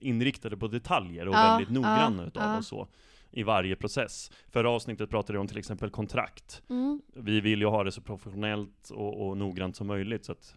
inriktade 0.00 0.56
på 0.56 0.68
detaljer 0.68 1.28
och 1.28 1.34
Ja, 1.34 1.52
väldigt 1.52 1.74
noggranna 1.74 2.22
ja, 2.22 2.28
utav 2.28 2.42
ja. 2.42 2.58
oss 2.58 2.68
så 2.68 2.88
I 3.36 3.42
varje 3.42 3.76
process 3.76 4.30
Förra 4.50 4.70
avsnittet 4.70 5.10
pratade 5.10 5.32
vi 5.32 5.38
om 5.38 5.46
till 5.48 5.58
exempel 5.58 5.90
kontrakt 5.90 6.62
Mm. 6.68 7.02
Vi 7.14 7.40
vill 7.40 7.60
ju 7.60 7.66
ha 7.66 7.84
det 7.84 7.92
så 7.92 8.00
professionellt 8.00 8.90
och, 8.90 9.26
och 9.26 9.36
noggrant 9.36 9.76
som 9.76 9.86
möjligt 9.86 10.24
så 10.24 10.32
att 10.32 10.54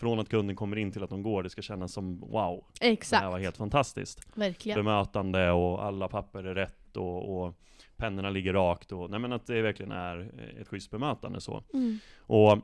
Från 0.00 0.18
att 0.18 0.28
kunden 0.28 0.56
kommer 0.56 0.76
in 0.76 0.92
till 0.92 1.02
att 1.02 1.10
de 1.10 1.22
går, 1.22 1.42
det 1.42 1.50
ska 1.50 1.62
kännas 1.62 1.92
som 1.92 2.20
wow 2.20 2.64
Det 2.80 2.88
Exakt, 2.88 3.22
här 3.22 3.30
var 3.30 3.38
helt 3.38 3.56
fantastiskt 3.56 4.26
verkligen. 4.34 4.76
Bemötande 4.78 5.50
och 5.50 5.84
alla 5.84 6.08
papper 6.08 6.44
är 6.44 6.54
rätt 6.54 6.96
och, 6.96 7.42
och 7.44 7.54
pennorna 7.96 8.30
ligger 8.30 8.52
rakt 8.52 8.92
och 8.92 9.10
Nej 9.10 9.20
men 9.20 9.32
att 9.32 9.46
det 9.46 9.62
verkligen 9.62 9.92
är 9.92 10.32
ett 10.60 10.68
schysst 10.68 10.90
bemötande 10.90 11.40
så 11.40 11.62
Mm. 11.74 11.98
och 12.16 12.58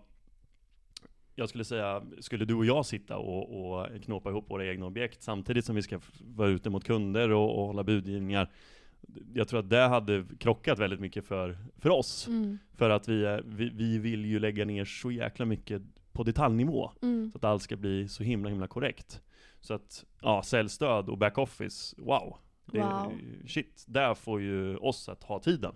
jag 1.35 1.49
skulle 1.49 1.65
säga, 1.65 2.03
skulle 2.21 2.45
du 2.45 2.55
och 2.55 2.65
jag 2.65 2.87
sitta 2.87 3.17
och, 3.17 3.71
och 3.71 3.87
knåpa 4.05 4.31
ihop 4.31 4.51
våra 4.51 4.67
egna 4.67 4.87
objekt 4.87 5.23
samtidigt 5.23 5.65
som 5.65 5.77
vi 5.77 5.83
ska 5.83 6.01
vara 6.21 6.49
ute 6.49 6.71
mot 6.71 6.85
kunder 6.85 7.31
och, 7.31 7.59
och 7.59 7.67
hålla 7.67 7.85
budgivningar 7.85 8.51
Jag 9.35 9.49
tror 9.49 9.61
att 9.61 9.71
det 9.71 9.81
hade 9.81 10.25
krockat 10.39 10.79
väldigt 10.79 11.01
mycket 11.01 11.25
för, 11.25 11.59
för 11.79 11.91
oss 11.91 12.27
Mm. 12.29 12.59
För 12.75 12.91
att 12.91 13.09
vi, 13.09 13.25
är, 13.25 13.43
vi, 13.47 13.69
vi 13.69 13.99
vill 13.99 14.25
ju 14.25 14.39
lägga 14.39 14.65
ner 14.65 14.85
så 14.85 15.11
jäkla 15.11 15.45
mycket 15.45 15.83
på 16.13 16.23
detaljnivå 16.23 16.93
Mm. 17.03 17.31
Så 17.33 17.39
att 17.39 17.45
allt 17.45 17.63
ska 17.63 17.77
bli 17.77 18.09
så 18.09 18.23
himla 18.23 18.51
himla 18.51 18.67
korrekt 18.67 19.21
Så 19.61 19.75
att, 19.75 20.05
ja, 20.23 20.43
säljstöd 20.43 21.09
och 21.09 21.19
backoffice, 21.19 21.95
wow! 21.99 22.37
Det, 22.73 22.79
Wow. 22.79 23.13
Shit, 23.47 23.85
där 23.87 24.15
får 24.15 24.41
ju 24.41 24.77
oss 24.77 25.09
att 25.09 25.23
ha 25.23 25.41
tiden 25.41 25.75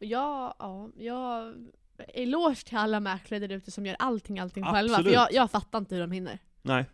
jag, 0.00 0.54
ja, 0.58 0.88
jag 0.96 1.54
eloge 1.98 2.64
till 2.64 2.78
alla 2.78 3.00
mäklare 3.00 3.46
där 3.46 3.56
ute 3.56 3.70
som 3.70 3.86
gör 3.86 3.96
allting, 3.98 4.38
allting 4.38 4.64
själva. 4.64 4.94
För 4.94 5.00
Absolut. 5.00 5.14
jag, 5.14 5.32
jag 5.32 5.50
fattar 5.50 5.78
inte 5.78 5.94
hur 5.94 6.02
de 6.02 6.12
hinner. 6.12 6.38
Nej 6.62 6.84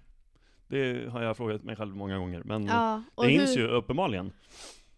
Det 0.66 1.11
har 1.11 1.23
jag 1.23 1.37
frågat 1.37 1.62
mig 1.62 1.76
själv 1.76 1.97
många 1.97 2.18
gånger, 2.18 2.42
men 2.44 2.66
Ja, 2.66 3.02
det 3.16 3.23
hur, 3.23 3.30
hinns 3.30 3.56
ju 3.56 3.66
uppenbarligen 3.66 4.33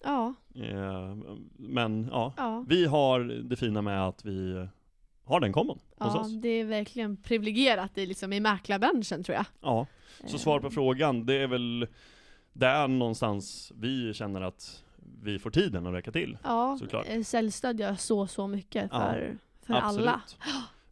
Ja, 0.07 0.35
Eh, 0.55 1.17
Men 1.57 2.09
ja, 2.11 2.33
ja. 2.37 2.65
vi 2.69 2.87
har 2.87 3.21
det 3.21 3.57
fina 3.57 3.83
med 3.83 4.07
att 4.09 4.25
vi 4.25 4.67
har 5.25 5.41
den 5.41 5.53
kombon 5.53 5.79
hos 5.99 6.15
Ja, 6.15 6.21
oss. 6.21 6.33
det 6.43 6.49
är 6.49 6.65
verkligen 6.65 7.17
privilegierat 7.17 7.99
i, 7.99 8.07
liksom, 8.07 8.33
i 8.33 8.41
mäklarbranschen 8.41 9.23
tror 9.25 9.37
jag. 9.37 9.45
Ja, 9.61 9.87
så 10.27 10.39
svar 10.39 10.61
på 10.61 10.67
Eh, 10.67 10.71
frågan, 10.73 11.27
det 11.27 11.35
är 11.35 11.47
väl 11.47 11.87
där 12.53 12.89
någonstans 12.89 13.73
vi 13.77 14.15
känner 14.15 14.41
att 14.41 14.85
vi 15.23 15.39
får 15.39 15.51
tiden 15.51 15.87
att 15.87 15.95
räcka 15.95 16.13
till. 16.13 16.39
Ja, 16.45 16.77
såklart. 16.81 17.07
eh, 17.09 17.23
säljstöd 17.23 17.81
gör 17.81 17.95
så, 17.95 18.27
så 18.27 18.47
mycket 18.47 18.89
Ja, 18.93 18.99
för, 18.99 19.37
för 19.63 19.75
alla. 19.75 20.21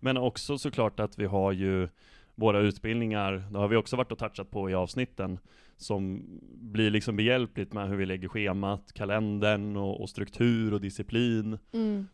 Men 0.00 0.16
också 0.16 0.59
såklart 0.59 1.00
att 1.00 1.18
vi 1.18 1.25
har 1.26 1.52
ju 1.52 1.88
våra 2.35 2.59
utbildningar, 2.61 3.33
det 3.50 3.59
har 3.59 3.68
vi 3.68 3.76
också 3.76 3.97
varit 3.97 4.12
och 4.12 4.18
touchat 4.18 4.50
på 4.50 4.71
i 4.71 4.75
avsnitten, 4.75 5.38
som 5.76 6.25
blir 6.54 6.90
liksom 6.90 7.16
behjälpligt 7.16 7.73
med 7.73 7.88
hur 7.88 7.97
vi 7.97 8.07
lägger 8.07 8.28
schemat, 8.28 8.93
kalendern 8.93 9.76
och, 9.76 10.00
och 10.00 10.11
struktur 10.11 10.75
och 10.75 10.81
disciplin. 10.81 11.59
Mm, 11.73 12.07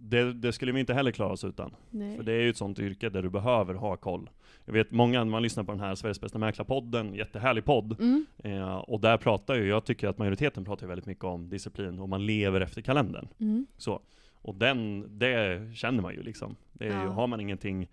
Det, 0.00 0.32
det 0.32 0.52
skulle 0.52 0.72
vi 0.72 0.80
inte 0.80 0.94
heller 0.94 1.10
klara 1.10 1.32
oss 1.32 1.44
utan. 1.44 1.74
nej. 1.90 2.16
För 2.16 2.22
det 2.24 2.32
är 2.32 2.40
ju 2.40 2.50
ett 2.50 2.56
sånt 2.56 2.78
yrke 2.78 3.08
där 3.08 3.22
du 3.22 3.30
behöver 3.30 3.74
ha 3.74 3.96
koll. 3.96 4.30
Jag 4.64 4.72
vet 4.72 4.90
många, 4.90 5.24
man 5.24 5.42
lyssnar 5.42 5.64
på 5.64 5.72
den 5.72 5.80
här 5.80 5.94
Sveriges 5.94 6.20
bästa 6.20 6.38
mäklarpodden, 6.38 7.14
jättehärlig 7.14 7.64
podd. 7.64 8.00
Mm, 8.00 8.26
Eh, 8.44 8.76
och 8.76 9.00
där 9.00 9.16
pratar 9.16 9.54
ju, 9.54 9.66
jag 9.68 9.84
tycker 9.84 10.08
att 10.08 10.18
majoriteten 10.18 10.64
pratar 10.64 10.82
ju 10.86 10.88
väldigt 10.88 11.06
mycket 11.06 11.24
om 11.24 11.48
disciplin 11.48 11.98
och 11.98 12.08
man 12.08 12.26
lever 12.26 12.60
efter 12.60 12.82
kalendern. 12.82 13.28
mm, 13.40 13.66
Så. 13.76 14.00
Och 14.42 14.54
den, 14.54 15.06
det 15.18 15.60
känner 15.76 16.02
man 16.02 16.14
ju 16.14 16.22
liksom. 16.22 16.56
Det 16.72 16.84
är 16.84 16.88
ju, 17.00 17.06
Ja. 17.06 17.10
har 17.12 17.26
man 17.26 17.40
ingenting, 17.40 17.88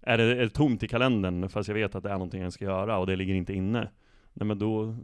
är 0.00 0.18
det, 0.18 0.24
är 0.24 0.34
det 0.36 0.48
tomt 0.50 0.82
i 0.82 0.88
kalendern 0.88 1.48
fast 1.48 1.68
jag 1.68 1.74
vet 1.74 1.94
att 1.94 2.02
det 2.02 2.08
är 2.08 2.12
någonting 2.14 2.42
jag 2.42 2.52
ska 2.52 2.64
göra 2.64 2.98
och 2.98 3.06
det 3.06 3.16
ligger 3.16 3.34
inte 3.34 3.52
inne. 3.54 3.88
Nej 4.34 4.46
men 4.46 4.58
då, 4.58 4.96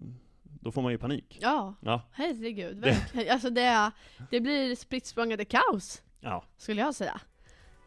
då 0.42 0.72
får 0.72 0.82
man 0.82 0.92
ju 0.92 0.98
panik. 0.98 1.38
ja, 1.40 1.74
Ja, 1.80 2.02
herregud. 2.12 2.76
Det- 2.76 2.90
Verkligen. 2.90 3.32
Alltså 3.32 3.50
det, 3.50 3.90
det 4.30 4.40
blir 4.40 4.76
spritt 4.76 5.06
kaos, 5.44 6.02
ja, 6.20 6.44
skulle 6.56 6.80
jag 6.80 6.94
säga. 6.94 7.20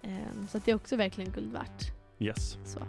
Ehm, 0.01 0.48
så 0.48 0.57
att 0.57 0.65
det 0.65 0.71
är 0.71 0.75
också 0.75 0.95
verkligen 0.95 1.31
guld 1.31 1.51
värt. 1.53 1.91
yes. 2.19 2.57
Så. 2.65 2.79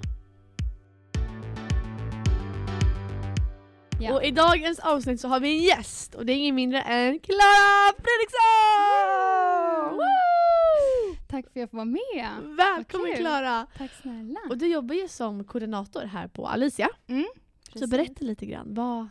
Ja. 4.01 4.15
Och 4.15 4.25
i 4.25 4.31
dagens 4.31 4.79
avsnitt 4.79 5.21
så 5.21 5.29
har 5.29 5.41
vi 5.41 5.57
en 5.59 5.63
gäst 5.65 6.15
och 6.15 6.27
det 6.27 6.33
är 6.33 6.37
ingen 6.37 6.55
mindre 6.55 6.81
än 6.83 7.21
Klara 7.21 7.93
Fredriksson! 7.97 9.97
Woo! 9.97 11.17
Tack 11.29 11.45
för 11.45 11.51
att 11.51 11.57
jag 11.57 11.71
får 11.71 11.77
vara 11.77 11.85
med. 11.85 12.57
Välkommen. 12.57 13.17
Klara! 13.17 13.67
Tack 13.79 13.91
snälla. 14.03 14.41
Och 14.51 14.59
du 14.59 14.67
jobbar 14.67 14.95
ju 14.95 15.09
som 15.09 15.45
koordinator 15.45 16.03
här 16.05 16.29
på 16.29 16.49
Alicia. 16.49 16.89
Mm, 17.07 17.27
Så 17.73 17.79
precis. 17.79 17.91
berätta 17.91 18.25
lite 18.25 18.47
grann, 18.47 18.75
vad, 18.75 19.09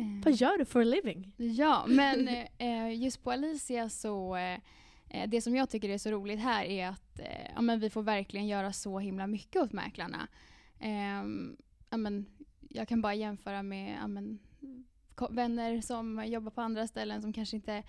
Eh, 0.00 0.24
vad 0.24 0.34
gör 0.34 0.58
du 0.58 0.64
for 0.64 0.80
a 0.80 0.84
living? 0.84 1.34
Ja, 1.36 1.84
men 1.88 2.28
eh, 2.58 3.02
just 3.02 3.22
på 3.22 3.30
Alicia 3.30 3.88
så 3.88 4.36
eh, 4.36 4.58
eh, 5.08 5.28
det 5.28 5.42
som 5.42 5.56
jag 5.56 5.70
tycker 5.70 5.88
är 5.88 5.98
så 5.98 6.10
roligt 6.10 6.40
här 6.40 6.64
är 6.64 6.88
att 6.88 7.18
eh, 7.18 7.50
ja, 7.54 7.60
men 7.60 7.80
vi 7.80 7.90
får 7.90 8.02
verkligen 8.02 8.46
göra 8.46 8.72
så 8.72 8.98
himla 8.98 9.26
mycket 9.26 9.62
åt 9.62 9.72
mäklarna. 9.72 10.28
Eh, 10.78 11.24
ja, 11.90 11.96
men 11.96 12.26
jag 12.68 12.88
kan 12.88 13.02
bara 13.02 13.14
jämföra 13.14 13.62
med 13.62 13.98
ja, 14.00 14.06
men, 14.06 14.38
vänner 15.30 15.80
som 15.80 16.26
jobbar 16.26 16.50
på 16.50 16.60
andra 16.60 16.86
ställen 16.86 17.22
som 17.22 17.32
kanske 17.32 17.56
inte 17.56 17.82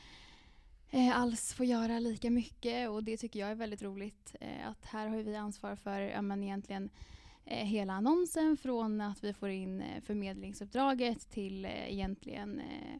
eh, 0.89 1.17
alls 1.17 1.53
får 1.53 1.65
göra 1.65 1.99
lika 1.99 2.29
mycket 2.29 2.89
och 2.89 3.03
det 3.03 3.17
tycker 3.17 3.39
jag 3.39 3.49
är 3.51 3.55
väldigt 3.55 3.81
roligt. 3.81 4.35
Eh, 4.41 4.67
att 4.67 4.85
här 4.85 5.07
har 5.07 5.17
vi 5.17 5.35
ansvar 5.35 5.75
för 5.75 5.99
ja, 6.01 6.21
men 6.21 6.43
egentligen 6.43 6.83
eh, 6.83 6.89
hela 7.45 7.93
annonsen 7.93 8.57
från 8.57 9.01
att 9.01 9.23
vi 9.23 9.33
får 9.33 9.49
in 9.49 9.81
eh, 9.81 10.01
förmedlingsuppdraget 10.01 11.29
till 11.29 11.65
eh, 11.65 11.93
egentligen 11.93 12.59
eh, 12.59 12.95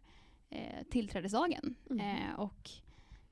eh, 0.50 0.84
tillträdesdagen. 0.90 1.76
Mm. 1.90 2.00
Eh, 2.00 2.40
och 2.40 2.70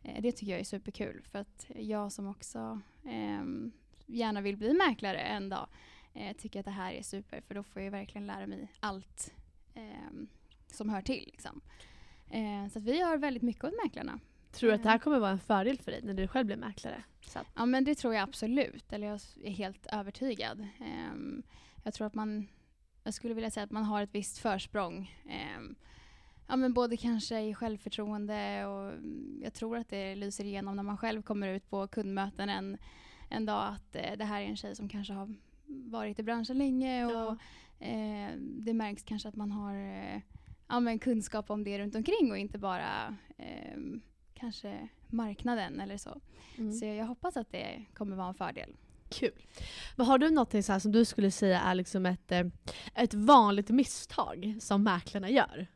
eh, 0.04 0.22
det 0.22 0.32
tycker 0.32 0.52
jag 0.52 0.60
är 0.60 0.66
superkul 0.66 1.22
för 1.32 1.40
att 1.40 1.72
jag 1.76 2.12
som 2.12 2.28
också 2.28 2.82
ehm, 3.06 3.72
gärna 4.06 4.42
vill 4.42 4.58
bli 4.58 4.74
mäklare 4.74 5.20
en 5.20 5.50
dag 5.50 5.68
eh, 6.14 6.38
tycker 6.38 6.60
att 6.60 6.66
det 6.66 6.72
här 6.72 6.94
är 6.94 7.04
super 7.04 7.42
för 7.42 7.56
då 7.56 7.64
får 7.64 7.82
jag 7.82 7.92
verkligen 7.92 8.28
lära 8.28 8.48
mig 8.48 8.68
allt 8.80 9.34
ehm, 9.74 10.28
som 10.68 10.90
hör 10.90 11.02
till. 11.02 11.24
Liksom. 11.26 11.62
Eh, 12.30 12.68
så 12.74 12.80
vi 12.80 13.00
gör 13.00 13.18
väldigt 13.18 13.44
mycket 13.44 13.64
åt 13.64 13.74
mäklarna. 13.84 14.20
Tror 14.52 14.70
du 14.70 14.76
att 14.76 14.84
det 14.84 14.90
här 14.90 14.98
kommer 14.98 15.20
vara 15.20 15.32
en 15.32 15.40
fördel 15.40 15.78
för 15.78 15.92
dig 15.92 16.02
när 16.04 16.14
du 16.14 16.28
själv 16.28 16.46
blir 16.46 16.58
mäklare? 16.58 17.04
Så 17.26 17.40
Ja 17.56 17.66
men 17.66 17.84
det 17.84 17.96
tror 17.96 18.14
jag 18.14 18.24
absolut, 18.24 18.94
eller 18.94 19.08
jag 19.08 19.20
är 19.44 19.52
helt 19.52 19.88
övertygad. 19.92 20.68
Ehm, 20.80 21.44
jag 21.84 21.94
tror 21.94 22.08
att 22.08 22.14
man, 22.14 22.48
jag 23.04 23.14
skulle 23.14 23.34
vilja 23.34 23.52
säga 23.52 23.64
att 23.64 23.72
man 23.72 23.84
har 23.84 24.02
ett 24.02 24.16
visst 24.16 24.38
försprång. 24.38 25.16
Ehm, 25.30 25.76
ja 26.48 26.56
men 26.56 26.74
både 26.74 26.98
kanske 26.98 27.40
i 27.40 27.54
självförtroende 27.54 28.66
och 28.66 28.92
mm, 28.92 29.40
jag 29.44 29.54
tror 29.54 29.78
att 29.78 29.90
det 29.90 30.16
lyser 30.16 30.44
igenom 30.44 30.76
när 30.76 30.84
man 30.84 30.98
själv 30.98 31.22
kommer 31.22 31.48
ut 31.48 31.70
på 31.70 31.88
kundmöten 31.88 32.50
en, 32.50 32.78
en 33.30 33.46
dag 33.46 33.68
att 33.68 33.96
eh, 33.96 34.18
det 34.18 34.26
här 34.26 34.42
är 34.42 34.46
en 34.46 34.58
tjej 34.58 34.76
som 34.76 34.90
kanske 34.90 35.14
har 35.14 35.36
varit 35.68 36.20
i 36.20 36.24
branschen 36.24 36.58
länge 36.58 37.06
och 37.06 37.12
ja. 37.12 37.86
eh, 37.86 38.32
det 38.38 38.74
märks 38.74 39.04
kanske 39.04 39.30
att 39.30 39.36
man 39.36 39.52
har 39.52 39.76
eh, 39.76 40.22
ja, 40.68 40.98
kunskap 41.02 41.50
om 41.50 41.64
det 41.64 41.80
runt 41.80 41.96
omkring 41.96 42.32
och 42.32 42.38
inte 42.38 42.58
bara 42.58 43.18
ehm, 43.38 44.02
kanske 44.40 44.88
marknaden 45.08 45.80
eller 45.80 45.98
så. 45.98 46.22
Mm. 46.58 46.74
Så 46.74 46.86
jag 46.86 47.06
hoppas 47.06 47.38
att 47.38 47.52
det 47.52 47.86
kommer 47.94 48.16
vara 48.16 48.28
en 48.28 48.34
fördel. 48.34 48.76
Kul. 49.10 49.46
Men 49.96 50.06
har 50.06 50.18
du 50.18 50.30
något 50.30 50.66
så 50.66 50.80
som 50.80 50.92
du 50.92 51.06
skulle 51.06 51.32
säga 51.32 51.62
är 51.62 51.76
liksom 51.76 52.06
ett, 52.06 52.32
eh, 52.32 52.46
ett 52.96 53.14
vanligt 53.14 53.70
misstag 53.70 54.58
som 54.60 54.84
mäklarna 54.84 55.30
gör? 55.30 55.68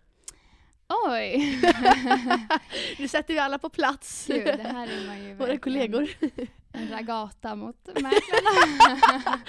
Oj! 1.08 1.60
nu 3.00 3.08
sätter 3.08 3.34
vi 3.34 3.40
alla 3.40 3.60
på 3.60 3.70
plats. 3.70 4.28
Gud, 4.28 4.46
det 4.46 4.64
här 4.64 4.88
är 4.88 5.08
man 5.08 5.24
ju 5.24 5.34
Våra 5.36 5.58
kollegor. 5.58 6.10
en 6.72 6.90
ragata 6.90 7.56
mot 7.56 7.86
mäklarna. 7.86 9.42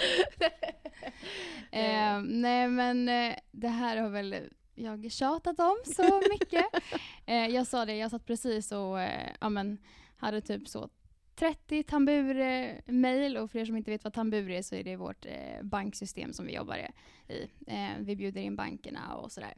eh, 1.71 2.21
nej 2.23 2.69
men 2.69 3.09
eh, 3.09 3.35
det 3.53 3.69
här 3.69 3.97
har 3.97 4.09
väl 4.09 4.37
jag 4.75 5.13
tjatat 5.13 5.59
om 5.59 5.77
så 5.85 6.23
mycket. 6.31 6.65
eh, 7.27 7.47
jag 7.47 7.67
sa 7.67 7.85
det, 7.85 7.97
jag 7.97 8.11
satt 8.11 8.27
precis 8.27 8.73
och 8.73 9.01
eh, 9.01 9.31
ja, 9.41 9.49
men, 9.49 9.79
hade 10.17 10.41
typ 10.41 10.69
så 10.69 10.89
30 11.35 11.83
tambur-mail 11.83 13.37
och 13.37 13.51
för 13.51 13.59
er 13.59 13.65
som 13.65 13.77
inte 13.77 13.91
vet 13.91 14.05
vad 14.05 14.13
tambur 14.13 14.51
är 14.51 14.63
så 14.63 14.75
är 14.75 14.85
det 14.85 14.97
vårt 14.97 15.27
eh, 15.27 15.63
banksystem 15.63 16.33
som 16.33 16.47
vi 16.47 16.55
jobbar 16.55 16.77
i. 17.29 17.49
Eh, 17.67 17.91
vi 17.99 18.17
bjuder 18.17 18.41
in 18.41 18.57
bankerna 18.57 19.17
och 19.17 19.33
sådär. 19.33 19.55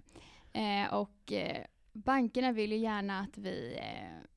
Eh, 0.53 0.95
och 0.95 1.33
eh, 1.33 1.65
bankerna 1.93 2.53
vill 2.53 2.73
ju 2.73 2.79
gärna 2.79 3.21
att 3.21 3.39
vi 3.39 3.81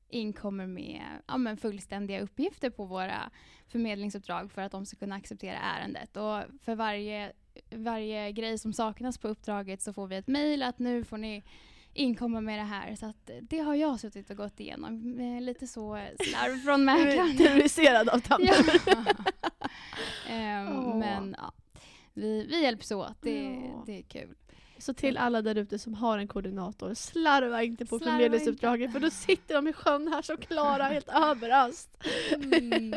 inkommer 0.08 0.66
med 0.66 1.02
ja, 1.26 1.36
men 1.36 1.56
fullständiga 1.56 2.20
uppgifter 2.20 2.70
på 2.70 2.84
våra 2.84 3.30
förmedlingsuppdrag 3.66 4.52
för 4.52 4.62
att 4.62 4.72
de 4.72 4.86
ska 4.86 4.96
kunna 4.96 5.14
acceptera 5.14 5.58
ärendet. 5.58 6.16
Och 6.16 6.42
för 6.62 6.74
varje, 6.74 7.32
varje 7.70 8.32
grej 8.32 8.58
som 8.58 8.72
saknas 8.72 9.18
på 9.18 9.28
uppdraget 9.28 9.82
så 9.82 9.92
får 9.92 10.06
vi 10.06 10.16
ett 10.16 10.26
mejl 10.28 10.62
att 10.62 10.78
nu 10.78 11.04
får 11.04 11.18
ni 11.18 11.42
inkomma 11.94 12.40
med 12.40 12.58
det 12.58 12.62
här. 12.64 12.96
Så 12.96 13.06
att 13.06 13.30
det 13.42 13.58
har 13.58 13.74
jag 13.74 14.00
suttit 14.00 14.30
och 14.30 14.36
gått 14.36 14.60
igenom. 14.60 15.20
Eh, 15.20 15.40
Lite 15.42 15.66
så 15.66 16.06
slarv 16.24 16.58
från 16.58 16.84
mäklaren. 16.84 17.36
terroriserad 17.36 18.08
av 18.08 18.20
Ja. 18.28 18.36
Tambur. 18.36 18.80
Ehm, 20.28 20.68
Åh. 20.78 20.96
men 20.98 21.34
ja, 21.38 21.52
vi, 22.14 22.46
vi 22.46 22.62
hjälps 22.62 22.90
åt. 22.92 23.16
Det, 23.22 23.42
Ja. 23.44 23.82
det 23.86 23.98
är 23.98 24.02
kul. 24.02 24.34
Så 24.78 24.94
till 24.94 25.16
alla 25.16 25.42
där 25.42 25.54
ute 25.54 25.78
som 25.78 25.94
har 25.94 26.18
en 26.18 26.28
koordinator, 26.28 26.94
slarva 26.94 27.62
inte 27.62 27.86
på 27.86 27.98
Slarva 27.98 28.12
förmedlingsuppdraget 28.12 28.92
för 28.92 29.00
då 29.00 29.10
sitter 29.10 29.54
de 29.54 29.68
i 29.68 29.72
sjön 29.72 30.08
här 30.08 30.22
så 30.22 30.36
Klara 30.36 30.84
helt 30.84 31.08
överöst. 31.08 32.04
Mm. 32.52 32.94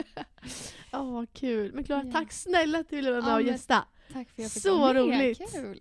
Åh 0.93 1.11
vad 1.13 1.33
kul. 1.33 1.73
Men 1.73 1.83
Klara, 1.83 2.03
Ja. 2.05 2.11
tack 2.11 2.31
snälla 2.31 2.79
att 2.79 2.89
du 2.89 2.95
ville 2.95 3.11
vara 3.11 3.21
med 3.21 3.29
Ja, 3.31 3.35
och 3.35 3.43
men- 3.43 3.51
gästa. 3.51 3.85
Tack 4.13 4.27
för 4.29 4.33
att 4.33 4.39
jag 4.39 4.51
fick 4.51 4.61
Så 4.63 4.79
vara 4.79 4.93
med. 4.93 5.03
roligt. 5.03 5.51
Kul. 5.53 5.79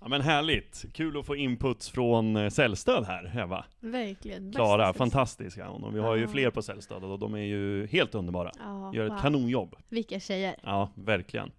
Ja 0.00 0.08
men 0.08 0.20
härligt, 0.20 0.84
kul 0.94 1.18
att 1.18 1.26
få 1.26 1.36
inputs 1.36 1.90
från 1.90 2.36
eh, 2.36 2.50
Säljstöd 2.50 3.04
här, 3.04 3.38
Eva. 3.38 3.64
Verkligen. 3.80 4.52
Klara, 4.52 4.86
Bästa 4.86 4.98
fantastisk 4.98 5.58
är 5.58 5.64
hon. 5.64 5.84
Och 5.84 5.94
vi 5.96 6.00
har 6.00 6.16
ju 6.16 6.22
Ja. 6.22 6.28
fler 6.28 6.50
på 6.50 6.62
Säljstöd 6.62 7.04
och 7.04 7.18
de 7.18 7.34
är 7.34 7.38
ju 7.38 7.86
helt 7.86 8.14
underbara. 8.14 8.52
Ja, 8.58 8.92
Gör 8.94 9.04
ett 9.06 9.12
wow. 9.12 9.18
kanonjobb. 9.20 9.76
Vilka 9.88 10.20
tjejer. 10.20 10.56
Ja, 10.62 10.90
verkligen. 10.94 11.52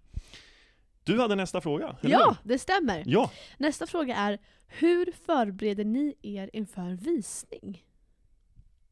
Du 1.04 1.20
hade 1.20 1.34
nästa 1.36 1.60
fråga, 1.60 1.96
eller 2.00 2.12
Ja, 2.12 2.36
det 2.44 2.58
stämmer. 2.58 3.02
Ja, 3.06 3.30
Nästa 3.58 3.86
fråga 3.86 4.16
är, 4.16 4.38
hur 4.66 5.12
förbereder 5.26 5.84
ni 5.84 6.14
er 6.22 6.50
inför 6.52 6.90
visning? 7.04 7.84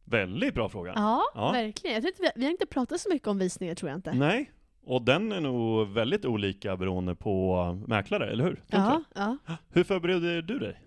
väldigt 0.04 0.54
bra 0.54 0.68
fråga. 0.68 0.92
Ja, 0.96 1.22
Ja. 1.34 1.52
verkligen. 1.52 1.94
Jag 1.94 2.02
vi, 2.18 2.30
vi 2.36 2.44
har 2.44 2.50
inte 2.50 2.66
pratat 2.66 3.00
så 3.00 3.08
mycket 3.12 3.28
om 3.28 3.38
visningar 3.38 3.74
tror 3.74 3.90
jag 3.90 3.98
inte. 3.98 4.12
Nej, 4.12 4.50
och 4.88 5.02
den 5.02 5.32
är 5.32 5.40
nog 5.40 5.88
väldigt 5.88 6.24
olika 6.24 6.76
beroende 6.76 7.14
på 7.14 7.64
mäklare, 7.86 8.30
eller 8.30 8.44
hur? 8.44 8.62
Ja, 8.66 9.02
ja. 9.14 9.36
Hur 9.68 9.84
förbereder 9.84 10.42
du 10.42 10.58
dig? 10.58 10.80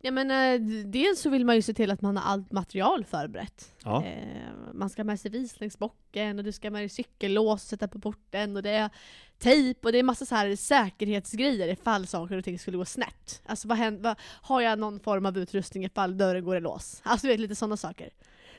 Ja, 0.00 0.10
men, 0.10 0.30
eh, 0.30 0.68
dels 0.84 1.20
så 1.20 1.30
vill 1.30 1.44
man 1.44 1.56
ju 1.56 1.62
se 1.62 1.74
till 1.74 1.90
att 1.90 2.02
man 2.02 2.16
har 2.16 2.32
allt 2.32 2.52
material 2.52 3.04
förberett. 3.04 3.74
Ja. 3.84 4.04
Eh, 4.04 4.72
man 4.72 4.90
ska 4.90 5.02
ha 5.02 5.04
med 5.04 5.20
sig 5.20 5.30
visningsbocken 5.30 6.38
och 6.38 6.44
du 6.44 6.52
ska 6.52 6.66
ha 6.68 6.72
med 6.72 6.82
dig 6.82 6.88
cykellås 6.88 7.62
och 7.62 7.68
sätta 7.68 7.88
på 7.88 7.98
porten 7.98 8.56
och 8.56 8.62
det 8.62 8.70
är 8.70 8.90
tejp 9.38 9.80
och 9.86 9.92
det 9.92 9.98
är 9.98 10.02
massa 10.02 10.26
så 10.26 10.34
här 10.34 10.56
säkerhetsgrejer 10.56 11.68
ifall 11.68 12.06
saker 12.06 12.36
och 12.36 12.44
ting 12.44 12.58
skulle 12.58 12.76
gå 12.76 12.84
snett. 12.84 13.42
Alltså 13.46 13.68
vad 13.68 13.78
händer, 13.78 14.02
vad, 14.02 14.16
har 14.20 14.60
jag 14.60 14.78
någon 14.78 15.00
form 15.00 15.26
av 15.26 15.38
utrustning 15.38 15.84
ifall 15.84 16.18
dörren 16.18 16.44
går 16.44 16.56
i 16.56 16.60
lås? 16.60 17.00
Alltså 17.04 17.26
du 17.26 17.32
vet 17.32 17.40
lite 17.40 17.54
sådana 17.54 17.76
saker. 17.76 18.10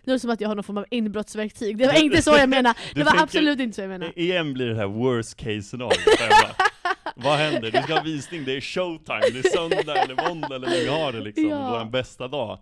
Det 0.04 0.12
låter 0.12 0.20
som 0.20 0.30
att 0.30 0.42
jag 0.42 0.48
har 0.50 0.56
någon 0.56 0.64
form 0.64 0.78
av 0.78 0.86
inbrottsverktyg. 0.92 1.78
Det 1.78 1.88
var 1.88 2.04
inte 2.04 2.22
så 2.22 2.32
jag 2.32 2.50
menade. 2.50 2.80
Det 2.94 3.00
var 3.04 3.12
tänker- 3.12 3.24
absolut 3.24 3.60
inte 3.60 3.76
så 3.76 3.82
jag 3.82 3.90
menade. 3.90 4.22
Igen 4.22 4.54
blir 4.54 4.68
det 4.68 4.76
här 4.76 4.88
worst 4.88 5.36
case 5.36 5.62
scenario. 5.62 5.98
Vad 7.16 7.38
händer? 7.38 7.72
Du 7.72 7.82
ska 7.82 7.94
ha 7.94 8.02
visning, 8.04 8.46
det 8.46 8.58
är 8.58 8.62
showtime, 8.62 9.20
det 9.34 9.40
är 9.40 9.50
söndag 9.58 9.98
eller 10.04 10.30
måndag 10.30 10.56
eller 10.56 10.68
när 10.68 10.78
vi 10.80 10.88
har 10.88 11.14
det 11.14 11.20
liksom, 11.22 11.48
Ja. 11.50 11.80
vår 11.84 11.92
bästa 11.92 12.28
dag. 12.28 12.60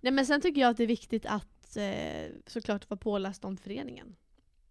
Nej 0.00 0.12
men 0.12 0.26
sen 0.26 0.40
tycker 0.40 0.60
jag 0.60 0.70
att 0.70 0.76
det 0.76 0.82
är 0.82 0.86
viktigt 0.86 1.26
att 1.26 1.76
eh, 1.76 2.30
såklart 2.46 2.90
vara 2.90 2.98
påläst 2.98 3.44
om 3.44 3.56
föreningen. 3.56 4.14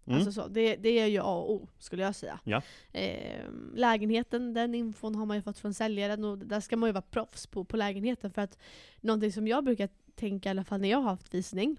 Mm. 0.07 0.17
Alltså 0.17 0.31
så, 0.41 0.47
det, 0.47 0.75
det 0.75 0.89
är 0.99 1.05
ju 1.05 1.19
A 1.19 1.23
och 1.23 1.51
O 1.51 1.67
skulle 1.79 2.03
jag 2.03 2.15
säga. 2.15 2.39
Ja. 2.43 2.61
Eh, 2.93 3.41
lägenheten, 3.75 4.53
den 4.53 4.75
infon 4.75 5.15
har 5.15 5.25
man 5.25 5.37
ju 5.37 5.43
fått 5.43 5.59
från 5.59 5.73
säljaren 5.73 6.23
och 6.23 6.37
där 6.37 6.59
ska 6.59 6.77
man 6.77 6.89
ju 6.89 6.93
vara 6.93 7.01
proffs 7.01 7.47
på, 7.47 7.63
på 7.65 7.77
lägenheten 7.77 8.31
för 8.31 8.41
att 8.41 8.57
någonting 9.01 9.31
som 9.31 9.47
jag 9.47 9.63
brukar 9.63 9.89
tänka 10.15 10.49
i 10.49 10.51
alla 10.51 10.63
fall 10.63 10.81
när 10.81 10.89
jag 10.89 10.97
har 10.97 11.09
haft 11.09 11.33
visning 11.33 11.77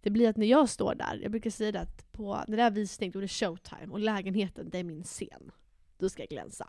det 0.00 0.10
blir 0.10 0.28
att 0.28 0.36
när 0.36 0.46
jag 0.46 0.68
står 0.68 0.94
där, 0.94 1.20
jag 1.22 1.30
brukar 1.30 1.50
säga 1.50 1.72
det 1.72 1.80
att 1.80 2.12
på, 2.12 2.44
när 2.48 2.56
det 2.56 2.62
är 2.62 2.70
visning 2.70 3.10
då 3.10 3.18
är 3.18 3.22
det 3.22 3.28
showtime 3.28 3.92
och 3.92 4.00
lägenheten 4.00 4.70
det 4.70 4.78
är 4.78 4.84
min 4.84 5.04
scen. 5.04 5.50
Då 5.98 6.08
ska 6.08 6.22
jag 6.22 6.28
glänsa. 6.28 6.68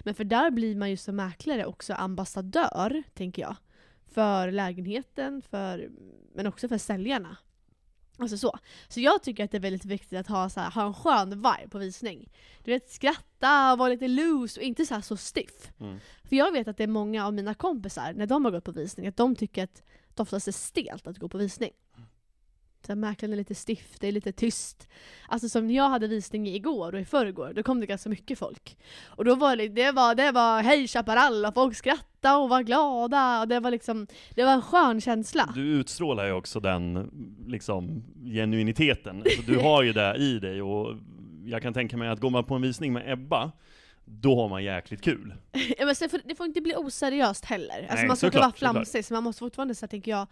Men 0.00 0.14
för 0.14 0.24
där 0.24 0.50
blir 0.50 0.76
man 0.76 0.90
ju 0.90 0.96
som 0.96 1.16
mäklare 1.16 1.66
också 1.66 1.94
ambassadör, 1.94 3.02
tänker 3.14 3.42
jag. 3.42 3.56
För 4.06 4.50
lägenheten, 4.50 5.42
för, 5.42 5.90
men 6.34 6.46
också 6.46 6.68
för 6.68 6.78
säljarna. 6.78 7.36
Alltså 8.18 8.38
så. 8.38 8.58
Så 8.88 9.00
jag 9.00 9.22
tycker 9.22 9.44
att 9.44 9.50
det 9.50 9.56
är 9.56 9.60
väldigt 9.60 9.84
viktigt 9.84 10.18
att 10.18 10.26
ha, 10.26 10.48
så 10.48 10.60
här, 10.60 10.70
ha 10.70 10.86
en 10.86 10.94
skön 10.94 11.30
vibe 11.30 11.68
på 11.70 11.78
visning. 11.78 12.32
Du 12.64 12.70
vet, 12.70 12.90
skratta, 12.90 13.76
vara 13.76 13.88
lite 13.88 14.08
loose 14.08 14.60
och 14.60 14.64
inte 14.64 14.86
så 14.86 14.94
här 14.94 15.00
så 15.00 15.16
stiff. 15.16 15.70
Mm. 15.80 15.98
För 16.24 16.36
jag 16.36 16.52
vet 16.52 16.68
att 16.68 16.76
det 16.76 16.82
är 16.82 16.88
många 16.88 17.26
av 17.26 17.34
mina 17.34 17.54
kompisar, 17.54 18.12
när 18.12 18.26
de 18.26 18.44
har 18.44 18.52
gått 18.52 18.64
på 18.64 18.72
visning, 18.72 19.06
att 19.06 19.16
de 19.16 19.36
tycker 19.36 19.64
att 19.64 19.82
det 20.14 20.22
oftast 20.22 20.48
är 20.48 20.52
stelt 20.52 21.06
att 21.06 21.18
gå 21.18 21.28
på 21.28 21.38
visning. 21.38 21.72
Så 22.86 22.92
här, 22.92 22.96
mäklaren 22.96 23.32
är 23.32 23.36
lite 23.36 23.54
stiff, 23.54 23.98
det 24.00 24.08
är 24.08 24.12
lite 24.12 24.32
tyst. 24.32 24.88
Alltså 25.28 25.48
som 25.48 25.66
när 25.66 25.74
jag 25.74 25.88
hade 25.88 26.06
visning 26.06 26.48
igår 26.48 26.94
och 26.94 27.00
i 27.00 27.04
förrgår, 27.04 27.52
då 27.54 27.62
kom 27.62 27.80
det 27.80 27.86
ganska 27.86 28.08
mycket 28.08 28.38
folk. 28.38 28.76
Och 29.06 29.24
då 29.24 29.34
var 29.34 29.56
det, 29.56 29.68
det 29.68 29.92
var, 29.92 30.14
det 30.14 30.32
var 30.32 30.62
hej 30.62 30.88
chaparral 30.88 31.44
och 31.44 31.54
folk 31.54 31.76
skrattade 31.76 32.36
och 32.36 32.48
var 32.48 32.62
glada 32.62 33.40
och 33.40 33.48
det 33.48 33.60
var 33.60 33.70
liksom, 33.70 34.06
det 34.34 34.44
var 34.44 34.52
en 34.52 34.62
skön 34.62 35.00
känsla. 35.00 35.52
Du 35.54 35.62
utstrålar 35.62 36.26
ju 36.26 36.32
också 36.32 36.60
den 36.60 37.10
liksom 37.46 38.02
genuiniteten. 38.24 39.22
Alltså, 39.22 39.42
du 39.42 39.58
har 39.58 39.82
ju 39.82 39.92
det 39.92 40.16
i 40.16 40.38
dig 40.38 40.62
och 40.62 40.96
jag 41.44 41.62
kan 41.62 41.74
tänka 41.74 41.96
mig 41.96 42.08
att 42.08 42.20
går 42.20 42.30
man 42.30 42.44
på 42.44 42.54
en 42.54 42.62
visning 42.62 42.92
med 42.92 43.12
Ebba, 43.12 43.52
då 44.04 44.36
har 44.36 44.48
man 44.48 44.64
jäkligt 44.64 45.02
kul. 45.02 45.34
Ja, 45.78 45.86
men 45.86 45.94
det 46.24 46.34
får 46.34 46.46
inte 46.46 46.60
bli 46.60 46.74
oseriöst 46.76 47.44
heller. 47.44 47.78
Alltså 47.80 47.94
Nej, 47.94 48.06
man 48.06 48.16
ska 48.16 48.26
inte 48.26 48.38
vara 48.38 48.52
flamsig, 48.52 49.04
så 49.04 49.14
man 49.14 49.22
måste 49.24 49.38
fortfarande, 49.38 49.74
så 49.74 49.86
här, 49.86 49.88
tänker 49.88 50.10
jag, 50.10 50.26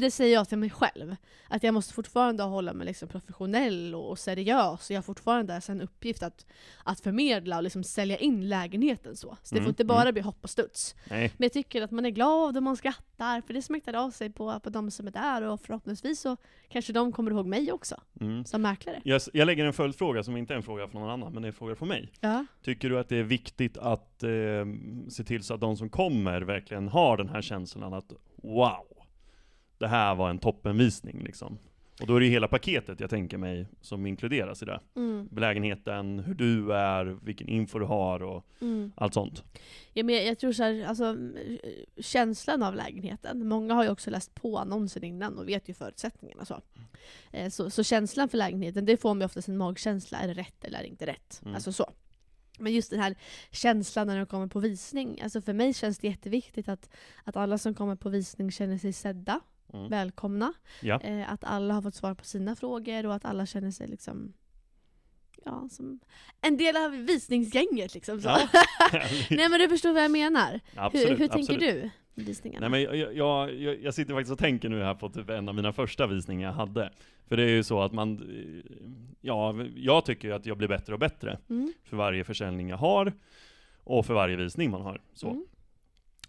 det 0.00 0.10
säger 0.10 0.34
jag 0.34 0.48
till 0.48 0.58
mig 0.58 0.70
själv, 0.70 1.16
att 1.48 1.62
jag 1.62 1.74
måste 1.74 1.94
fortfarande 1.94 2.42
hålla 2.42 2.72
mig 2.72 2.86
liksom 2.86 3.08
professionell 3.08 3.94
och, 3.94 4.10
och 4.10 4.18
seriös, 4.18 4.90
och 4.90 4.90
jag 4.90 4.98
har 4.98 5.02
fortfarande 5.02 5.60
en 5.68 5.80
uppgift 5.80 6.22
att, 6.22 6.46
att 6.84 7.00
förmedla 7.00 7.56
och 7.56 7.62
liksom 7.62 7.84
sälja 7.84 8.16
in 8.16 8.48
lägenheten 8.48 9.16
så. 9.16 9.36
Så 9.42 9.54
det 9.54 9.58
Mm, 9.58 9.64
får 9.64 9.70
inte 9.70 9.84
bara 9.84 10.02
mm. 10.02 10.12
bli 10.14 10.22
hopp 10.22 10.38
och 10.42 10.50
studs. 10.50 10.94
Nej, 11.10 11.32
Men 11.36 11.44
jag 11.44 11.52
tycker 11.52 11.82
att 11.82 11.90
man 11.90 12.06
är 12.06 12.10
glad 12.10 12.56
och 12.56 12.62
man 12.62 12.76
skrattar, 12.76 13.40
för 13.40 13.54
det 13.54 13.62
smittar 13.62 13.94
av 13.94 14.10
sig 14.10 14.30
på, 14.30 14.60
på 14.60 14.70
de 14.70 14.90
som 14.90 15.06
är 15.06 15.10
där, 15.10 15.42
och 15.42 15.60
förhoppningsvis 15.60 16.20
så 16.20 16.36
kanske 16.68 16.92
de 16.92 17.12
kommer 17.12 17.30
ihåg 17.30 17.46
mig 17.46 17.72
också, 17.72 18.00
mm. 18.20 18.44
som 18.44 18.62
mäklare. 18.62 19.00
jag, 19.04 19.20
jag 19.32 19.46
lägger 19.46 19.64
en 19.64 19.72
följdfråga 19.72 20.22
som 20.22 20.36
inte 20.36 20.54
är 20.54 20.56
en 20.56 20.62
fråga 20.62 20.88
från 20.88 21.00
någon 21.02 21.10
annan, 21.10 21.32
men 21.32 21.42
det 21.42 21.46
är 21.46 21.50
en 21.50 21.54
fråga 21.56 21.74
från 21.74 21.88
mig. 21.88 22.12
Ja. 22.20 22.46
Tycker 22.62 22.90
du 22.90 22.98
att 22.98 23.08
det 23.08 23.16
är 23.16 23.22
viktigt 23.22 23.78
att 23.78 24.22
eh, 24.22 24.30
se 25.08 25.24
till 25.24 25.42
så 25.42 25.54
att 25.54 25.60
de 25.60 25.76
som 25.76 25.88
kommer 25.90 26.40
verkligen 26.40 26.88
har 26.88 27.16
den 27.16 27.28
här 27.28 27.42
känslan 27.42 27.94
att 27.94 28.12
wow, 28.42 28.86
det 29.82 29.88
här 29.88 30.14
var 30.14 30.30
en 30.30 30.38
toppenvisning 30.38 31.22
liksom? 31.22 31.58
Och 32.00 32.06
då 32.06 32.16
är 32.16 32.20
det 32.20 32.26
ju 32.26 32.32
hela 32.32 32.48
paketet 32.48 33.00
jag 33.00 33.10
tänker 33.10 33.38
mig 33.38 33.66
som 33.80 34.06
inkluderas 34.06 34.62
i 34.62 34.66
det. 34.66 34.80
Mm, 34.96 35.28
Belägenheten, 35.30 36.18
hur 36.18 36.34
du 36.34 36.74
är, 36.74 37.04
vilken 37.04 37.48
info 37.48 37.78
du 37.78 37.84
har 37.84 38.22
och 38.22 38.46
mm. 38.60 38.92
allt 38.96 39.14
sånt. 39.14 39.44
Ja, 39.92 40.04
men 40.04 40.26
jag 40.26 40.38
tror 40.38 40.52
så 40.52 40.62
här, 40.62 40.84
alltså, 40.86 41.04
eh, 41.04 42.02
känslan 42.02 42.62
av 42.62 42.74
lägenheten. 42.74 43.48
Många 43.48 43.74
har 43.74 43.84
ju 43.84 43.90
också 43.90 44.10
läst 44.10 44.34
på 44.34 44.58
annonsen 44.58 45.04
innan 45.04 45.38
och 45.38 45.48
vet 45.48 45.68
ju 45.68 45.74
förutsättningarna. 45.74 46.44
Så. 46.44 46.60
Eh, 47.32 47.50
Så, 47.50 47.70
så 47.70 47.82
känslan 47.82 48.28
för 48.28 48.38
lägenheten, 48.38 48.84
det 48.84 48.96
får 48.96 49.08
man 49.08 49.20
ju 49.20 49.24
oftast 49.24 49.48
en 49.48 49.56
magkänsla. 49.56 50.18
Är 50.18 50.28
det 50.28 50.34
rätt 50.34 50.64
eller 50.64 50.78
är 50.78 50.82
det 50.82 50.88
inte 50.88 51.06
rätt? 51.06 51.40
Mm. 51.42 51.54
Alltså 51.54 51.72
så. 51.72 51.92
Men 52.58 52.72
just 52.72 52.90
den 52.90 53.00
här 53.00 53.14
känslan 53.50 54.06
när 54.06 54.16
de 54.16 54.26
kommer 54.26 54.46
på 54.46 54.60
visning. 54.60 55.20
Alltså 55.22 55.42
för 55.42 55.52
mig 55.52 55.74
känns 55.74 55.98
det 55.98 56.08
jätteviktigt 56.08 56.68
att, 56.68 56.90
att 57.24 57.36
alla 57.36 57.58
som 57.58 57.74
kommer 57.74 57.96
på 57.96 58.08
visning 58.08 58.50
känner 58.50 58.78
sig 58.78 58.92
sedda, 58.92 59.40
Mm. 59.72 59.88
välkomna. 59.88 60.52
Ja. 60.80 61.00
Eh, 61.00 61.32
att 61.32 61.44
alla 61.44 61.74
har 61.74 61.82
fått 61.82 61.94
svar 61.94 62.14
på 62.14 62.24
sina 62.24 62.56
frågor 62.56 63.06
och 63.06 63.14
att 63.14 63.24
alla 63.24 63.46
känner 63.46 63.70
sig 63.70 63.88
liksom 63.88 64.32
Ja, 65.44 65.68
som 65.70 66.00
en 66.40 66.56
del 66.56 66.76
av 66.76 66.90
visningsgänget 66.90 67.94
liksom. 67.94 68.20
Så. 68.20 68.28
Ja. 68.28 68.48
Nej 69.30 69.48
men 69.48 69.60
du 69.60 69.68
förstår 69.68 69.92
vad 69.92 70.04
jag 70.04 70.10
menar. 70.10 70.60
absolut, 70.76 71.10
hur 71.10 71.16
hur 71.16 71.28
tänker 71.28 71.58
du 71.58 71.90
visningarna? 72.14 72.68
Nej 72.68 72.86
men 72.86 72.98
jag, 73.00 73.16
jag, 73.16 73.54
jag, 73.54 73.82
jag 73.82 73.94
sitter 73.94 74.14
faktiskt 74.14 74.32
och 74.32 74.38
tänker 74.38 74.68
nu 74.68 74.82
här 74.82 74.94
på 74.94 75.08
typ 75.08 75.30
en 75.30 75.48
av 75.48 75.54
mina 75.54 75.72
första 75.72 76.06
visningar 76.06 76.48
jag 76.48 76.54
hade. 76.54 76.92
För 77.28 77.36
det 77.36 77.42
är 77.42 77.48
ju 77.48 77.62
så 77.62 77.80
att 77.82 77.92
man, 77.92 78.18
eh, 78.18 78.72
ja, 79.20 79.54
jag 79.76 80.04
tycker 80.04 80.30
att 80.30 80.46
jag 80.46 80.58
blir 80.58 80.68
bättre 80.68 80.92
och 80.92 80.98
bättre 81.00 81.38
Mm. 81.50 81.72
för 81.84 81.96
varje 81.96 82.24
försäljning 82.24 82.68
jag 82.68 82.76
har 82.76 83.12
och 83.84 84.06
för 84.06 84.14
varje 84.14 84.36
visning 84.36 84.70
man 84.70 84.82
har. 84.82 85.00
Så. 85.14 85.30
Mm. 85.30 85.44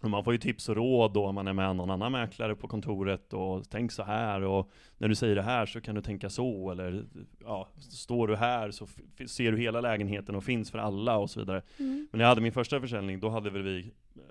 Och 0.04 0.10
man 0.10 0.24
får 0.24 0.32
ju 0.32 0.38
tips 0.38 0.68
och 0.68 0.76
råd 0.76 1.12
då 1.12 1.26
om 1.26 1.34
man 1.34 1.48
är 1.48 1.52
med 1.52 1.76
någon 1.76 1.90
annan 1.90 2.12
mäklare 2.12 2.54
på 2.56 2.68
kontoret 2.68 3.32
och 3.32 3.64
tänk 3.70 3.92
så 3.92 4.02
här 4.02 4.42
och 4.42 4.70
när 4.98 5.08
du 5.08 5.14
säger 5.14 5.34
det 5.34 5.42
här 5.42 5.66
så 5.66 5.80
kan 5.80 5.94
du 5.94 6.00
tänka 6.02 6.30
så 6.30 6.70
eller 6.70 7.04
ja, 7.44 7.68
står 7.78 8.28
du 8.28 8.36
här 8.36 8.70
så 8.70 8.86
ser 9.26 9.52
du 9.52 9.58
hela 9.58 9.80
lägenheten 9.80 10.34
och 10.34 10.44
finns 10.44 10.70
för 10.70 10.78
alla 10.78 11.16
och 11.16 11.30
så 11.30 11.40
vidare. 11.40 11.62
Mm. 11.78 12.08
Men 12.10 12.18
när 12.18 12.24
jag 12.24 12.28
hade 12.28 12.40
min 12.40 12.52
första 12.52 12.80
försäljning, 12.80 13.20
då 13.20 13.28
hade 13.28 13.50
väl 13.50 13.62
vi, 13.62 13.78
eh, 14.16 14.22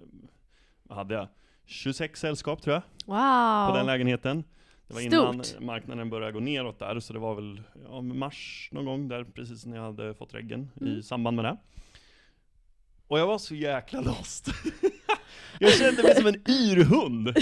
vad 0.83 0.97
hade 0.97 1.13
jag? 1.15 1.27
26 1.65 2.19
sällskap 2.19 2.62
tror 2.62 2.73
jag, 2.73 2.83
Wow! 3.05 3.71
på 3.71 3.77
den 3.77 3.86
lägenheten. 3.86 4.43
Det 4.88 4.93
var 4.93 5.01
innan 5.01 5.43
Stort. 5.43 5.62
marknaden 5.62 6.09
började 6.09 6.31
gå 6.31 6.39
neråt 6.39 6.79
där, 6.79 6.99
så 6.99 7.13
det 7.13 7.19
var 7.19 7.36
väl 7.36 7.62
ja, 7.89 8.01
mars 8.01 8.69
någon 8.71 8.86
gång 8.86 9.07
där, 9.07 9.23
precis 9.23 9.65
när 9.65 9.77
jag 9.77 9.83
hade 9.83 10.13
fått 10.13 10.33
reggen 10.33 10.69
Mm. 10.81 10.93
i 10.99 11.03
samband 11.03 11.36
med 11.36 11.45
det. 11.45 11.57
Och 13.07 13.19
jag 13.19 13.27
var 13.27 13.38
så 13.38 13.55
jäkla 13.55 14.01
lost. 14.01 14.47
jag 15.60 15.74
kände 15.74 16.04
mig 16.04 16.15
som 16.15 16.28
en 16.28 16.41
yrhund. 16.50 17.36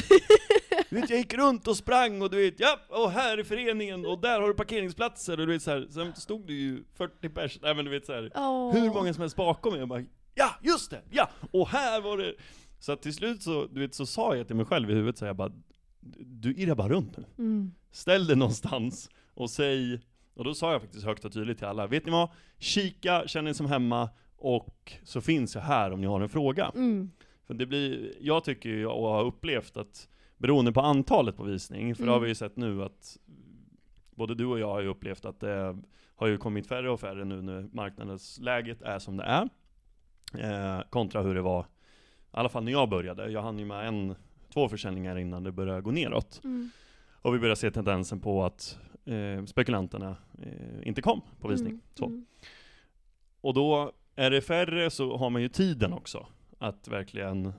Du 0.89 0.95
vet, 1.01 1.09
jag 1.09 1.19
gick 1.19 1.33
runt 1.33 1.67
och 1.67 1.77
sprang 1.77 2.21
och 2.21 2.29
du 2.29 2.37
vet, 2.37 2.59
ja, 2.59 2.79
och 2.89 3.11
här 3.11 3.37
är 3.37 3.43
föreningen 3.43 4.05
och 4.05 4.21
där 4.21 4.41
har 4.41 4.47
du 4.47 4.53
parkeringsplatser 4.53 5.39
och 5.39 5.47
du 5.47 5.53
vet 5.53 5.61
så 5.61 5.71
här, 5.71 5.87
sen 5.89 6.15
stod 6.15 6.47
det 6.47 6.53
ju 6.53 6.83
40 6.97 7.29
pers, 7.29 7.59
nej 7.61 7.75
men 7.75 7.85
du 7.85 7.91
vet 7.91 8.05
så 8.05 8.13
här, 8.13 8.31
Åh. 8.35 8.73
hur 8.73 8.89
många 8.89 9.13
som 9.13 9.21
helst 9.21 9.35
bakom 9.35 9.71
mig, 9.73 9.79
jag 9.79 9.89
bara 9.89 10.03
Ja, 10.35 10.49
just 10.61 10.91
det! 10.91 11.01
Ja! 11.11 11.29
Och 11.51 11.67
här 11.69 12.01
var 12.01 12.17
det! 12.17 12.33
Så 12.79 12.91
att 12.91 13.01
till 13.01 13.13
slut 13.13 13.43
så, 13.43 13.67
du 13.71 13.79
vet, 13.79 13.95
så 13.95 14.05
sa 14.05 14.35
jag 14.35 14.47
till 14.47 14.55
mig 14.55 14.65
själv 14.65 14.91
i 14.91 14.93
huvudet 14.93 15.17
så 15.17 15.25
jag 15.25 15.35
bara 15.35 15.51
Du 16.19 16.53
irrar 16.53 16.75
bara 16.75 16.89
runt 16.89 17.17
nu. 17.17 17.23
Mm. 17.37 17.71
Ställ 17.91 18.27
dig 18.27 18.35
någonstans 18.35 19.09
och 19.33 19.49
säg 19.49 20.01
Och 20.33 20.43
då 20.43 20.53
sa 20.53 20.71
jag 20.71 20.81
faktiskt 20.81 21.05
högt 21.05 21.25
och 21.25 21.33
tydligt 21.33 21.57
till 21.57 21.67
alla, 21.67 21.87
vet 21.87 22.05
ni 22.05 22.11
vad? 22.11 22.29
Kika, 22.59 23.23
känn 23.27 23.47
er 23.47 23.53
som 23.53 23.65
hemma 23.65 24.09
och 24.37 24.93
så 25.03 25.21
finns 25.21 25.55
jag 25.55 25.61
här 25.61 25.91
om 25.91 26.01
ni 26.01 26.07
har 26.07 26.21
en 26.21 26.29
fråga. 26.29 26.71
Mm. 26.75 27.11
För 27.51 27.55
det 27.55 27.65
blir, 27.65 28.13
jag 28.19 28.43
tycker 28.43 28.69
ju 28.69 28.85
och 28.87 29.09
har 29.09 29.23
upplevt 29.23 29.77
att 29.77 30.07
beroende 30.37 30.71
på 30.71 30.81
antalet 30.81 31.37
på 31.37 31.43
visning, 31.43 31.95
för 31.95 32.03
det 32.03 32.09
har 32.09 32.17
Mm. 32.17 32.23
vi 32.23 32.29
ju 32.29 32.35
sett 32.35 32.57
nu 32.57 32.83
att 32.83 33.17
både 34.15 34.35
du 34.35 34.45
och 34.45 34.59
jag 34.59 34.67
har 34.67 34.81
ju 34.81 34.87
upplevt 34.87 35.25
att 35.25 35.39
det 35.39 35.77
har 36.15 36.27
ju 36.27 36.37
kommit 36.37 36.67
färre 36.67 36.91
och 36.91 36.99
färre 36.99 37.25
nu 37.25 37.41
när 37.41 37.69
marknadsläget 37.73 38.81
är 38.81 38.99
som 38.99 39.17
det 39.17 39.23
är. 39.23 39.49
Eh, 40.33 40.81
kontra 40.89 41.21
hur 41.21 41.35
det 41.35 41.41
var, 41.41 41.61
i 41.61 41.65
alla 42.31 42.49
fall 42.49 42.63
när 42.63 42.71
jag 42.71 42.89
började. 42.89 43.31
Jag 43.31 43.41
hann 43.41 43.59
ju 43.59 43.65
med 43.65 43.87
en, 43.87 44.15
två 44.53 44.69
försäljningar 44.69 45.17
innan 45.17 45.43
det 45.43 45.51
började 45.51 45.81
gå 45.81 45.91
neråt. 45.91 46.41
Mm. 46.43 46.69
Och 47.11 47.33
vi 47.35 47.39
började 47.39 47.55
se 47.59 47.71
tendensen 47.71 48.19
på 48.19 48.43
att 48.45 48.79
eh, 49.05 49.45
spekulanterna 49.45 50.15
eh, 50.43 50.87
inte 50.87 51.01
kom 51.01 51.21
på 51.39 51.47
visning. 51.47 51.71
Mm. 51.71 51.81
Så. 51.93 52.05
Mm. 52.05 52.25
Och 53.41 53.53
då 53.53 53.91
är 54.15 54.31
det 54.31 54.41
färre 54.41 54.89
så 54.89 55.17
har 55.17 55.29
man 55.29 55.41
ju 55.41 55.49
tiden 55.49 55.93
också. 55.93 56.27
Att 56.61 56.87
verkligen 56.87 57.53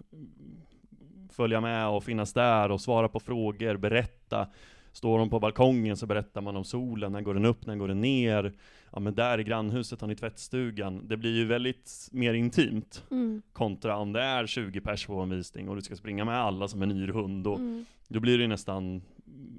följa 1.31 1.61
med 1.61 1.89
och 1.89 2.05
finnas 2.05 2.33
där 2.33 2.71
och 2.71 2.81
svara 2.81 3.09
på 3.09 3.21
frågor, 3.21 3.77
berätta. 3.77 4.49
Står 4.93 5.19
de 5.19 5.31
på 5.31 5.41
balkongen 5.41 5.97
så 5.97 6.07
berättar 6.07 6.41
man 6.41 6.57
om 6.57 6.65
solen, 6.65 7.13
när 7.13 7.21
går 7.21 7.35
den 7.35 7.45
upp, 7.45 7.67
när 7.67 7.77
går 7.77 7.89
den 7.89 8.01
ner? 8.01 8.53
Ja 8.93 9.01
men 9.01 9.15
där 9.15 9.41
i 9.41 9.45
grannhuset 9.45 10.01
har 10.01 10.09
ni 10.09 10.17
tvättstugan. 10.17 11.09
Det 11.09 11.17
blir 11.17 11.37
ju 11.37 11.45
väldigt 11.45 12.09
mer 12.13 12.35
intimt. 12.35 13.05
Mm. 13.11 13.43
Kontra 13.53 13.97
om 13.97 14.13
det 14.13 14.21
är 14.23 14.47
20 14.47 14.81
pers 14.81 15.07
på 15.07 15.21
en 15.21 15.31
visning 15.31 15.69
och 15.69 15.77
du 15.77 15.83
ska 15.83 15.97
springa 15.97 16.25
med 16.25 16.37
alla 16.39 16.69
som 16.69 16.83
en 16.83 16.91
yrhund. 16.91 17.47
Och 17.47 17.59
Mm. 17.59 17.85
då 18.09 18.21
blir 18.21 18.39
det 18.39 18.43
ju 18.43 18.49
nästan 18.49 19.03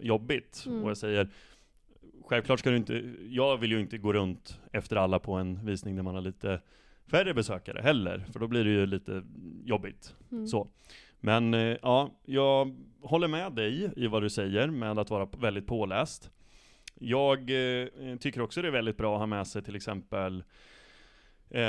jobbigt. 0.02 0.64
Mm. 0.68 0.84
Och 0.84 0.90
jag 0.90 0.98
säger, 0.98 1.30
självklart 2.26 2.60
ska 2.60 2.70
du 2.70 2.78
inte, 2.78 3.14
jag 3.30 3.58
vill 3.58 3.72
ju 3.72 3.80
inte 3.80 3.98
gå 3.98 4.14
runt 4.14 4.60
efter 4.72 4.96
alla 4.96 5.20
på 5.20 5.34
en 5.34 5.66
visning 5.66 5.96
där 5.96 6.04
man 6.04 6.16
har 6.16 6.22
lite 6.22 6.60
färre 7.12 7.34
besökare 7.34 7.82
heller, 7.82 8.26
för 8.32 8.40
då 8.40 8.48
blir 8.48 8.64
det 8.64 8.70
ju 8.70 8.86
lite 8.86 9.24
jobbigt. 9.64 10.16
Mm. 10.32 10.48
Så. 10.48 10.68
Men 11.20 11.54
eh, 11.54 11.78
ja, 11.82 12.12
jag 12.26 12.76
håller 13.02 13.28
med 13.28 13.52
dig 13.54 13.92
i 13.96 14.08
vad 14.08 14.22
du 14.22 14.30
säger 14.30 14.68
med 14.68 15.00
att 15.00 15.10
vara 15.10 15.26
väldigt 15.38 15.68
påläst. 15.68 16.30
Jag 17.00 17.40
eh, 17.40 17.88
tycker 18.20 18.42
också 18.42 18.62
det 18.62 18.68
är 18.68 18.72
väldigt 18.72 18.98
bra 18.98 19.14
att 19.14 19.20
ha 19.20 19.26
med 19.26 19.48
sig 19.48 19.64
till 19.64 19.76
exempel 19.76 20.44
eh, 21.50 21.62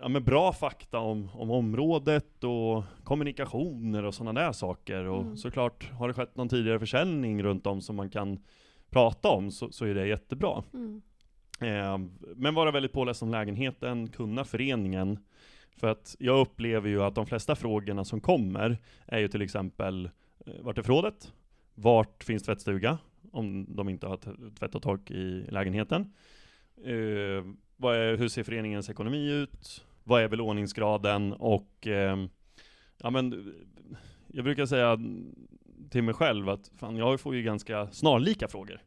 ja, 0.00 0.08
men 0.08 0.24
bra 0.24 0.52
fakta 0.52 0.98
om, 0.98 1.30
om 1.34 1.50
området 1.50 2.44
och 2.44 2.84
kommunikationer 3.04 4.02
och 4.04 4.14
sådana 4.14 4.40
där 4.40 4.52
saker. 4.52 5.04
Och 5.04 5.22
Mm. 5.22 5.36
såklart, 5.36 5.90
har 5.92 6.08
det 6.08 6.14
skett 6.14 6.36
någon 6.36 6.48
tidigare 6.48 6.78
försäljning 6.78 7.42
runt 7.42 7.66
om 7.66 7.80
som 7.80 7.96
man 7.96 8.10
kan 8.10 8.38
prata 8.90 9.28
om 9.28 9.50
så, 9.50 9.72
så 9.72 9.84
är 9.84 9.94
det 9.94 10.06
jättebra. 10.06 10.62
Mm. 10.74 11.02
Ehm, 11.58 12.10
men 12.36 12.54
vara 12.54 12.70
väldigt 12.70 12.92
påläst 12.92 13.22
om 13.22 13.30
lägenheten, 13.30 14.08
kunna 14.08 14.44
föreningen. 14.44 15.18
För 15.76 15.86
att 15.88 16.16
jag 16.18 16.40
upplever 16.40 16.88
ju 16.88 17.02
att 17.02 17.14
de 17.14 17.26
flesta 17.26 17.56
frågorna 17.56 18.04
som 18.04 18.20
kommer 18.20 18.78
är 19.06 19.18
ju 19.18 19.28
till 19.28 19.42
exempel 19.42 20.10
eh, 20.46 20.52
Vart 20.60 20.78
är 20.78 20.82
förrådet? 20.82 21.32
Vart 21.74 22.24
finns 22.24 22.42
tvättstuga? 22.42 22.98
Om 23.32 23.66
de 23.76 23.88
inte 23.88 24.06
har 24.06 24.16
tvätt 24.58 24.74
och 24.74 24.82
tork 24.82 25.10
i 25.10 25.46
lägenheten. 25.48 26.12
Uh, 26.86 27.44
vad 27.76 27.96
är, 27.96 28.16
hur 28.16 28.28
ser 28.28 28.42
föreningens 28.42 28.90
ekonomi 28.90 29.30
ut? 29.32 29.84
Vad 30.04 30.22
är 30.22 30.28
belåningsgraden? 30.28 31.32
Och 31.32 31.86
uh, 31.86 32.26
ja 32.98 33.10
men 33.10 33.54
jag 34.26 34.44
brukar 34.44 34.66
säga 34.66 34.98
till 35.90 36.02
mig 36.02 36.14
själv 36.14 36.48
att 36.48 36.70
fan, 36.76 36.96
jag 36.96 37.20
får 37.20 37.34
ju 37.34 37.42
ganska 37.42 37.90
snarlika 37.90 38.48
frågor. 38.48 38.80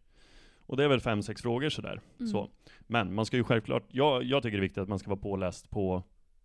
Och 0.69 0.77
det 0.77 0.83
är 0.83 0.87
väl 0.87 0.99
fem, 1.01 1.23
sex 1.23 1.41
frågor 1.41 1.69
sådär. 1.69 2.01
Mm. 2.19 2.31
Så. 2.31 2.49
Men 2.87 3.13
man 3.13 3.25
ska 3.25 3.37
ju 3.37 3.43
självklart, 3.43 3.83
jag, 3.91 4.23
jag 4.23 4.43
tycker 4.43 4.57
det 4.57 4.59
är 4.59 4.61
viktigt 4.61 4.81
att 4.81 4.89
man 4.89 4.99
ska 4.99 5.09
vara 5.09 5.19
påläst 5.19 5.69
på 5.69 6.03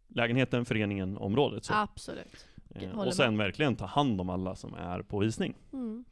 lägenheten, 0.08 0.64
föreningen, 0.64 1.16
området. 1.16 1.64
Så. 1.64 1.74
Absolut. 1.74 2.46
Eh, 2.74 2.98
och 2.98 3.14
sen 3.14 3.38
verkligen 3.38 3.76
ta 3.76 3.86
hand 3.86 4.20
om 4.20 4.30
alla 4.30 4.54
som 4.56 4.74
är 4.74 5.02
på 5.02 5.18
visning. 5.18 5.54
Mm. 5.72 6.04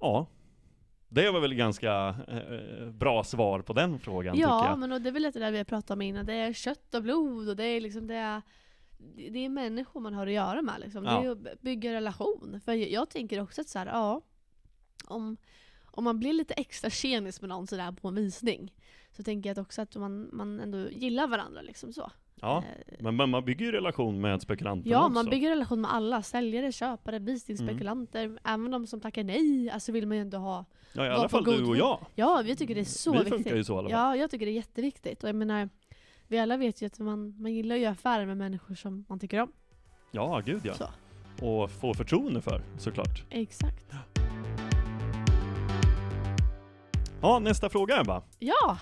Ja. 0.00 0.26
Det 1.08 1.30
var 1.30 1.40
väl 1.40 1.54
ganska 1.54 2.16
eh, 2.28 2.88
bra 2.90 3.24
svar 3.24 3.60
på 3.60 3.72
den 3.72 3.98
frågan 3.98 4.34
tycker 4.34 4.48
Ja, 4.48 4.68
jag. 4.68 4.78
men 4.78 4.92
och 4.92 5.00
det 5.00 5.08
är 5.08 5.12
väl 5.12 5.22
lite 5.22 5.38
det 5.38 5.50
vi 5.50 5.58
har 5.58 5.64
pratat 5.64 5.90
om 5.90 6.02
innan. 6.02 6.26
Det 6.26 6.34
är 6.34 6.52
kött 6.52 6.94
och 6.94 7.02
blod 7.02 7.48
och 7.48 7.56
det 7.56 7.64
är 7.64 7.80
liksom 7.80 8.06
det 8.06 8.14
är, 8.14 8.42
det 9.30 9.38
är 9.44 9.48
människor 9.48 10.00
man 10.00 10.14
har 10.14 10.26
att 10.26 10.32
göra 10.32 10.62
med. 10.62 10.80
Liksom. 10.80 11.04
Det 11.04 11.10
Ja. 11.10 11.18
är 11.20 11.24
ju 11.24 11.30
att 11.32 11.60
bygga 11.60 11.92
relation. 11.92 12.60
För 12.64 12.72
jag, 12.72 12.90
jag 12.90 13.10
tänker 13.10 13.40
också 13.40 13.60
att 13.60 13.68
så 13.68 13.78
här, 13.78 13.86
ja, 13.86 14.20
om, 15.06 15.36
om 15.98 16.04
man 16.04 16.18
blir 16.18 16.32
lite 16.32 16.54
extra 16.54 16.90
tjenis 16.90 17.40
med 17.40 17.48
någon 17.48 17.66
sådär 17.66 17.92
på 17.92 18.08
en 18.08 18.14
visning 18.14 18.72
så 19.12 19.22
tänker 19.22 19.50
jag 19.50 19.58
också 19.58 19.82
att 19.82 19.96
man, 19.96 20.28
man 20.32 20.60
ändå 20.60 20.78
gillar 20.90 21.26
varandra. 21.26 21.62
Liksom 21.62 21.92
så. 21.92 22.10
Ja, 22.40 22.64
Eh, 22.88 22.96
men 23.12 23.30
man, 23.30 23.44
bygger 23.44 23.66
ju 23.66 23.72
relation 23.72 24.20
med 24.20 24.42
spekulanterna 24.42 24.92
Ja, 24.92 25.00
också. 25.00 25.12
man 25.12 25.26
bygger 25.26 25.50
relation 25.50 25.80
med 25.80 25.92
alla. 25.94 26.22
Säljare, 26.22 26.72
köpare, 26.72 27.18
visningsspekulanter. 27.18 28.24
Mm. 28.24 28.38
Även 28.44 28.70
de 28.70 28.86
som 28.86 29.00
tackar 29.00 29.24
nej, 29.24 29.70
alltså 29.70 29.92
vill 29.92 30.06
man 30.06 30.16
ju 30.16 30.20
ändå 30.20 30.38
ha. 30.38 30.64
Ja, 30.92 31.06
i 31.06 31.08
alla 31.08 31.28
fall 31.28 31.44
du 31.44 31.64
och 31.64 31.76
jag. 31.76 32.06
Ja, 32.14 32.42
vi 32.44 32.56
tycker 32.56 32.74
det 32.74 32.80
är 32.80 32.84
så 32.84 33.12
Vi 33.12 33.18
viktigt. 33.18 33.34
funkar 33.34 33.56
ju 33.56 33.64
så 33.64 33.74
i 33.74 33.78
alla 33.78 33.90
fall. 33.90 33.98
Ja, 33.98 34.16
jag 34.16 34.30
tycker 34.30 34.46
det 34.46 34.52
är 34.52 34.56
jätteviktigt. 34.56 35.22
Och 35.22 35.28
jag 35.28 35.36
menar, 35.36 35.68
vi 36.28 36.38
alla 36.38 36.56
vet 36.56 36.82
ju 36.82 36.86
att 36.86 36.98
man, 36.98 37.42
man 37.42 37.52
gillar 37.54 37.74
att 37.74 37.80
göra 37.80 37.92
affärer 37.92 38.26
med 38.26 38.36
människor 38.36 38.74
som 38.74 39.04
man 39.08 39.18
tycker 39.18 39.40
om. 39.40 39.52
Ja, 40.10 40.42
gud 40.46 40.60
ja. 40.64 40.74
Så. 40.74 40.88
Och 41.46 41.70
få 41.70 41.94
förtroende 41.94 42.40
för, 42.40 42.62
såklart. 42.78 43.24
Exakt. 43.30 43.84
Ja, 47.22 47.38
nästa 47.38 47.68
fråga 47.68 48.00
Ebba. 48.00 48.22
Ja! 48.38 48.78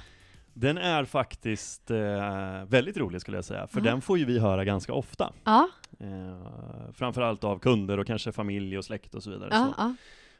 Den 0.54 0.78
är 0.78 1.04
faktiskt 1.04 1.90
eh, 1.90 2.64
väldigt 2.68 2.96
rolig 2.96 3.20
skulle 3.20 3.36
jag 3.36 3.44
säga, 3.44 3.66
för 3.66 3.78
Ja. 3.80 3.84
den 3.84 4.00
får 4.00 4.18
ju 4.18 4.24
vi 4.24 4.38
höra 4.38 4.64
ganska 4.64 4.92
ofta. 4.92 5.32
Ja, 5.44 5.68
Eh, 6.00 6.92
framförallt 6.92 7.44
av 7.44 7.58
kunder 7.58 7.98
och 7.98 8.06
kanske 8.06 8.32
familj 8.32 8.78
och 8.78 8.84
släkt 8.84 9.14
och 9.14 9.22
så 9.22 9.30
vidare. 9.30 9.48
ja, 9.52 9.64
så. 9.66 9.74
ja. 9.78 9.94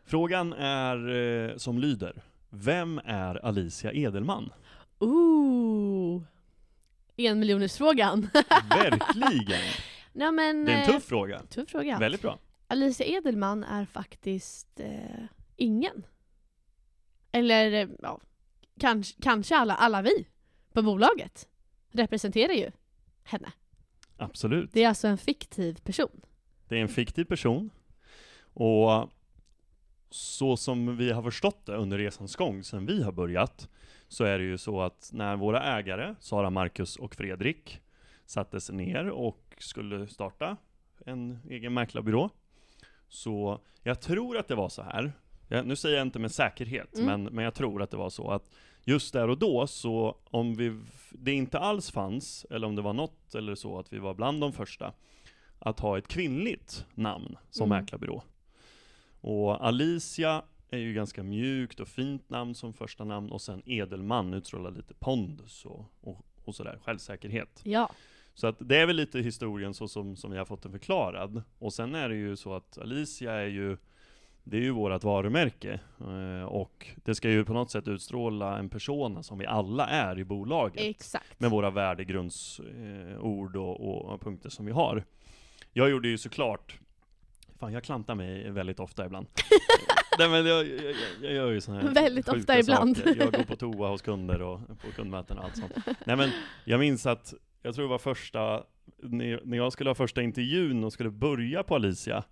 Frågan 0.04 0.52
är 0.52 1.08
eh, 1.50 1.56
som 1.56 1.78
lyder. 1.78 2.22
Vem 2.50 3.00
är 3.04 3.46
Alicia 3.46 3.92
Edelman? 3.92 4.52
Ooh! 4.98 6.22
En 7.16 7.38
miljonersfrågan. 7.38 8.28
Verkligen! 8.70 9.60
Nej 10.12 10.32
men... 10.32 10.64
Det 10.64 10.72
är 10.72 10.76
en 10.76 10.82
eh, 10.82 10.94
tuff 10.94 11.04
fråga. 11.04 11.40
tuff 11.48 11.68
fråga. 11.68 11.98
Väldigt 11.98 12.22
bra. 12.22 12.38
Alicia 12.68 13.06
Edelman 13.06 13.64
är 13.64 13.84
faktiskt 13.84 14.80
eh, 14.80 15.24
ingen. 15.56 16.02
Eller, 17.36 17.72
eh, 17.72 17.88
ja, 18.02 18.20
kanske, 18.80 19.22
kanske 19.22 19.56
alla, 19.56 19.74
alla 19.74 20.02
vi 20.02 20.26
på 20.72 20.82
bolaget 20.82 21.48
representerar 21.92 22.52
ju 22.52 22.70
henne. 23.24 23.52
Absolut. 24.16 24.70
Det 24.72 24.84
är 24.84 24.88
alltså 24.88 25.08
en 25.08 25.18
fiktiv 25.18 25.74
person. 25.74 26.20
Det 26.68 26.76
är 26.76 26.82
en 26.82 26.88
fiktiv 26.88 27.24
person. 27.24 27.70
Och 28.52 29.10
så 30.10 30.56
som 30.56 30.96
vi 30.96 31.12
har 31.12 31.22
förstått 31.22 31.66
det 31.66 31.76
under 31.76 31.98
resans 31.98 32.36
gång, 32.36 32.64
sedan 32.64 32.86
vi 32.86 33.02
har 33.02 33.12
börjat, 33.12 33.68
så 34.08 34.24
är 34.24 34.38
det 34.38 34.44
ju 34.44 34.58
så 34.58 34.80
att 34.80 35.10
när 35.12 35.36
våra 35.36 35.78
ägare, 35.78 36.14
Sara, 36.20 36.50
Marcus 36.50 36.96
och 36.96 37.14
Fredrik, 37.14 37.80
satte 38.26 38.60
sig 38.60 38.74
ner 38.74 39.10
och 39.10 39.54
skulle 39.58 40.06
starta 40.06 40.56
en 41.06 41.38
egen 41.48 41.74
mäklarbyrå, 41.74 42.30
så 43.08 43.60
jag 43.82 44.00
tror 44.00 44.36
att 44.36 44.48
det 44.48 44.54
var 44.54 44.68
så 44.68 44.82
här, 44.82 45.12
jag, 45.48 45.66
nu 45.66 45.76
säger 45.76 45.96
jag 45.96 46.06
inte 46.06 46.18
med 46.18 46.32
säkerhet, 46.32 46.94
Mm. 46.98 47.06
men, 47.22 47.34
men 47.34 47.44
jag 47.44 47.54
tror 47.54 47.82
att 47.82 47.90
det 47.90 47.96
var 47.96 48.10
så 48.10 48.30
att 48.30 48.50
just 48.84 49.12
där 49.12 49.28
och 49.30 49.38
då, 49.38 49.66
så 49.66 50.16
om 50.24 50.54
vi, 50.54 50.78
det 51.10 51.32
inte 51.32 51.58
alls 51.58 51.90
fanns, 51.90 52.46
eller 52.50 52.66
om 52.66 52.76
det 52.76 52.82
var 52.82 52.92
något 52.92 53.34
eller 53.34 53.54
så, 53.54 53.78
att 53.78 53.92
vi 53.92 53.98
var 53.98 54.14
bland 54.14 54.40
de 54.40 54.52
första, 54.52 54.92
att 55.58 55.80
ha 55.80 55.98
ett 55.98 56.08
kvinnligt 56.08 56.86
namn 56.94 57.36
som 57.50 57.66
Mm. 57.72 57.78
mäklarbyrå. 57.82 58.22
Och 59.20 59.66
Alicia 59.66 60.42
är 60.70 60.78
ju 60.78 60.94
ganska 60.94 61.22
mjukt 61.22 61.80
och 61.80 61.88
fint 61.88 62.30
namn 62.30 62.54
som 62.54 62.72
första 62.72 63.04
namn 63.04 63.30
och 63.30 63.40
sen 63.42 63.62
Edelman 63.66 64.34
utstrålar 64.34 64.70
lite 64.70 64.94
pondus 64.94 65.64
och, 65.64 65.84
och, 66.00 66.20
och 66.44 66.54
sådär, 66.54 66.78
självsäkerhet. 66.84 67.60
Ja. 67.64 67.90
Så 68.34 68.46
att 68.46 68.56
det 68.58 68.76
är 68.76 68.86
väl 68.86 68.96
lite 68.96 69.18
historien 69.20 69.74
så 69.74 69.88
som, 69.88 70.16
som 70.16 70.30
vi 70.30 70.38
har 70.38 70.44
fått 70.44 70.62
den 70.62 70.72
förklarad. 70.72 71.42
Och 71.58 71.72
sen 71.72 71.94
är 71.94 72.08
det 72.08 72.14
ju 72.16 72.36
så 72.36 72.54
att 72.54 72.78
Alicia 72.78 73.32
är 73.32 73.46
ju 73.46 73.76
det 74.48 74.56
är 74.56 74.60
ju 74.60 74.70
vårt 74.70 75.04
varumärke 75.04 75.80
eh, 76.00 76.44
och 76.44 76.86
det 77.04 77.14
ska 77.14 77.30
ju 77.30 77.44
på 77.44 77.52
något 77.52 77.70
sätt 77.70 77.88
utstråla 77.88 78.58
en 78.58 78.68
persona 78.68 79.22
som 79.22 79.38
vi 79.38 79.46
alla 79.46 79.86
är 79.86 80.18
i 80.18 80.24
bolaget 80.24 80.80
Exakt. 80.80 81.40
med 81.40 81.50
våra 81.50 81.70
värdegrundsord 81.70 83.56
och, 83.56 84.12
och 84.12 84.20
punkter 84.20 84.50
som 84.50 84.66
vi 84.66 84.72
har. 84.72 85.04
Jag 85.72 85.90
gjorde 85.90 86.08
ju 86.08 86.18
såklart, 86.18 86.78
fan 87.58 87.72
jag 87.72 87.84
klantar 87.84 88.14
mig 88.14 88.50
väldigt 88.50 88.80
ofta 88.80 89.06
ibland. 89.06 89.26
Nej 90.18 90.28
men 90.28 90.46
jag, 90.46 90.66
jag, 90.66 90.94
jag, 91.22 91.32
gör 91.32 91.50
ju 91.50 91.60
såna 91.60 91.80
här 91.80 91.94
Väldigt 91.94 92.26
sjuka 92.28 92.38
ofta 92.38 92.58
ibland. 92.58 92.96
saker. 92.96 93.16
Jag 93.18 93.32
går 93.32 93.44
på 93.44 93.56
toa 93.56 93.88
hos 93.88 94.02
kunder 94.02 94.42
och 94.42 94.60
på 94.68 94.92
kundmöten 94.96 95.38
och 95.38 95.44
allt 95.44 95.56
sånt. 95.56 95.72
Nej 96.04 96.16
men 96.16 96.30
jag 96.64 96.80
minns 96.80 97.06
att, 97.06 97.34
jag 97.62 97.74
tror 97.74 97.84
det 97.84 97.90
var 97.90 97.98
första, 97.98 98.62
när 99.02 99.56
jag 99.56 99.72
skulle 99.72 99.90
ha 99.90 99.94
första 99.94 100.22
intervjun 100.22 100.84
och 100.84 100.92
skulle 100.92 101.10
börja 101.10 101.62
på 101.62 101.74
Alicia, 101.74 102.24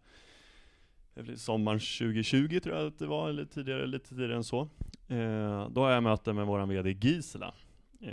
sommaren 1.37 1.79
2020 1.79 2.61
tror 2.61 2.77
jag 2.77 2.87
att 2.87 2.99
det 2.99 3.07
var, 3.07 3.29
eller 3.29 3.45
tidigare, 3.45 3.87
lite 3.87 4.09
tidigare 4.09 4.37
än 4.37 4.45
så. 4.45 4.61
Eh, 5.09 5.69
då 5.71 5.81
har 5.81 5.91
jag 5.91 6.03
möte 6.03 6.33
med 6.33 6.47
våran 6.47 6.69
VD 6.69 6.91
Gisela. 6.91 7.55
Eh, 8.01 8.13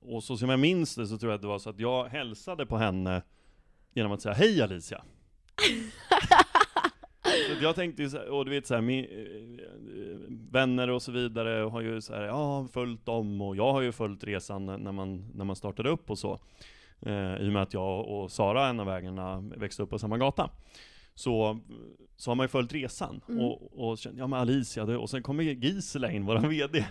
och 0.00 0.24
så 0.24 0.36
som 0.36 0.48
jag 0.48 0.60
minns 0.60 0.94
det 0.94 1.06
så 1.06 1.18
tror 1.18 1.32
jag 1.32 1.36
att 1.36 1.42
det 1.42 1.48
var 1.48 1.58
så 1.58 1.70
att 1.70 1.78
jag 1.78 2.04
hälsade 2.04 2.66
på 2.66 2.76
henne 2.76 3.22
genom 3.94 4.12
att 4.12 4.22
säga 4.22 4.34
Hej 4.34 4.62
Alicia! 4.62 5.02
så 7.22 7.64
jag 7.64 7.74
tänkte 7.74 8.02
ju 8.02 8.10
så 8.10 8.16
här, 8.16 8.30
och 8.30 8.44
du 8.44 8.50
vet 8.50 8.66
så 8.66 8.74
här, 8.74 8.80
min, 8.80 9.04
eh, 9.04 9.10
vänner 10.52 10.90
och 10.90 11.02
så 11.02 11.12
vidare 11.12 11.62
har 11.62 11.80
ju 11.80 12.00
så 12.00 12.14
här, 12.14 12.22
ja, 12.22 12.68
följt 12.72 13.06
dem 13.06 13.40
och 13.40 13.56
jag 13.56 13.72
har 13.72 13.80
ju 13.80 13.92
följt 13.92 14.24
resan 14.24 14.66
när 14.66 14.92
man, 14.92 15.30
när 15.34 15.44
man 15.44 15.56
startade 15.56 15.90
upp 15.90 16.10
och 16.10 16.18
så. 16.18 16.38
Eh, 17.00 17.36
I 17.36 17.48
och 17.48 17.52
med 17.52 17.62
att 17.62 17.74
jag 17.74 18.06
och 18.08 18.30
Sara, 18.30 18.68
en 18.68 18.80
av 18.80 18.90
ägarna, 18.90 19.40
växte 19.40 19.82
upp 19.82 19.90
på 19.90 19.98
samma 19.98 20.18
gata. 20.18 20.50
Så, 21.14 21.60
så 22.16 22.30
har 22.30 22.34
man 22.34 22.44
ju 22.44 22.48
följt 22.48 22.72
resan 22.72 23.20
Mm. 23.28 23.44
och, 23.44 23.90
och 23.90 23.98
känt, 23.98 24.18
ja 24.18 24.26
men 24.26 24.38
Alicia, 24.40 24.84
det, 24.86 24.96
och 24.96 25.10
sen 25.10 25.22
kommer 25.22 25.42
Gisela 25.44 26.10
in, 26.12 26.26
våran 26.26 26.48
VD. 26.48 26.84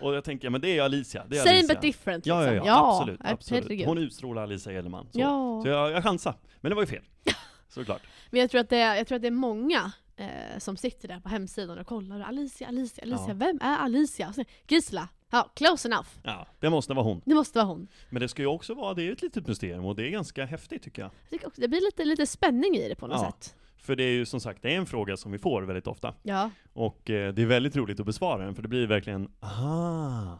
Och 0.00 0.14
jag 0.14 0.24
tänker, 0.24 0.46
ja 0.46 0.50
men 0.50 0.60
det 0.60 0.78
är 0.78 0.82
Alicia, 0.82 1.24
det 1.28 1.36
är 1.38 1.40
Same 1.44 1.50
Alicia. 1.58 1.74
but 1.74 1.82
different 1.82 2.26
Ja, 2.26 2.44
ja, 2.44 2.50
liksom. 2.50 2.66
ja, 2.66 2.98
absolut, 3.00 3.20
ja, 3.24 3.30
absolut. 3.30 3.64
herregud. 3.64 3.86
Hon 3.86 3.98
utstrålar 3.98 4.42
Alicia 4.42 4.72
Edelman. 4.72 5.08
Så, 5.12 5.20
Ja. 5.20 5.60
så 5.64 5.68
jag, 5.68 5.90
jag 5.90 6.02
chansade, 6.02 6.36
men 6.60 6.70
det 6.70 6.74
var 6.74 6.82
ju 6.82 6.86
fel. 6.86 7.02
Såklart. 7.68 8.02
Men 8.30 8.40
jag 8.40 8.50
tror 8.50 8.60
att 8.60 8.68
det 8.68 8.76
är, 8.78 8.94
jag 8.96 9.06
tror 9.06 9.16
att 9.16 9.22
det 9.22 9.28
är 9.28 9.30
många 9.32 9.92
eh, 10.16 10.28
som 10.58 10.76
sitter 10.76 11.08
där 11.08 11.20
på 11.20 11.28
hemsidan 11.28 11.78
och 11.78 11.86
kollar. 11.86 12.20
Alicia, 12.20 12.68
Alicia, 12.68 13.02
Alicia. 13.04 13.28
Ja. 13.28 13.34
Vem 13.34 13.58
är 13.62 13.78
Alicia? 13.78 14.34
Gisela. 14.68 15.08
Ja, 15.30 15.50
close 15.54 15.88
enough. 15.88 16.08
Ja, 16.22 16.46
det 16.60 16.70
måste 16.70 16.94
vara 16.94 17.04
hon. 17.04 17.20
Det 17.24 17.34
måste 17.34 17.58
vara 17.58 17.66
hon. 17.66 17.88
Men 18.10 18.20
det 18.22 18.28
ska 18.28 18.42
ju 18.42 18.48
också 18.48 18.74
vara, 18.74 18.94
det 18.94 19.02
är 19.08 19.12
ett 19.12 19.22
litet 19.22 19.46
mysterium 19.46 19.84
och 19.84 19.96
det 19.96 20.06
är 20.06 20.10
ganska 20.10 20.44
häftigt 20.44 20.82
tycker 20.82 21.02
jag. 21.02 21.10
Jag 21.22 21.30
tycker 21.30 21.46
också, 21.46 21.60
det 21.60 21.68
blir 21.68 21.80
lite, 21.80 22.04
lite 22.04 22.26
spänning 22.26 22.76
i 22.76 22.88
det 22.88 22.94
på 22.94 23.06
något 23.06 23.20
Ja. 23.22 23.26
sätt. 23.32 23.54
För 23.78 23.96
det 23.96 24.02
är 24.04 24.10
ju 24.12 24.26
som 24.26 24.40
sagt, 24.40 24.62
det 24.62 24.74
är 24.74 24.76
en 24.76 24.86
fråga 24.86 25.16
som 25.16 25.32
vi 25.32 25.38
får 25.38 25.62
väldigt 25.62 25.86
ofta. 25.86 26.14
Ja. 26.22 26.50
Och 26.72 27.10
eh, 27.10 27.32
det 27.34 27.42
är 27.42 27.46
väldigt 27.46 27.76
roligt 27.76 28.00
att 28.00 28.06
besvara 28.06 28.44
den, 28.44 28.54
för 28.54 28.62
det 28.62 28.68
blir 28.68 28.86
verkligen, 28.86 29.28
aha. 29.40 30.38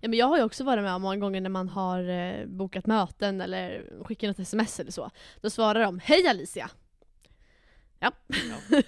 ja, 0.00 0.08
men 0.08 0.18
jag 0.18 0.26
har 0.26 0.36
ju 0.36 0.42
också 0.44 0.64
varit 0.64 0.82
med 0.82 0.94
om 0.94 1.02
många 1.02 1.16
gånger 1.16 1.40
när 1.40 1.50
man 1.50 1.68
har 1.68 2.08
eh, 2.08 2.46
bokat 2.46 2.86
möten 2.86 3.40
eller 3.40 3.84
skickat 4.04 4.28
något 4.28 4.38
sms 4.38 4.80
eller 4.80 4.92
så. 4.92 5.10
Då 5.40 5.50
svarar 5.50 5.80
de 5.80 5.98
Hej 5.98 6.26
Alicia! 6.26 6.70
Ja, 8.00 8.10
Ja, 8.30 8.56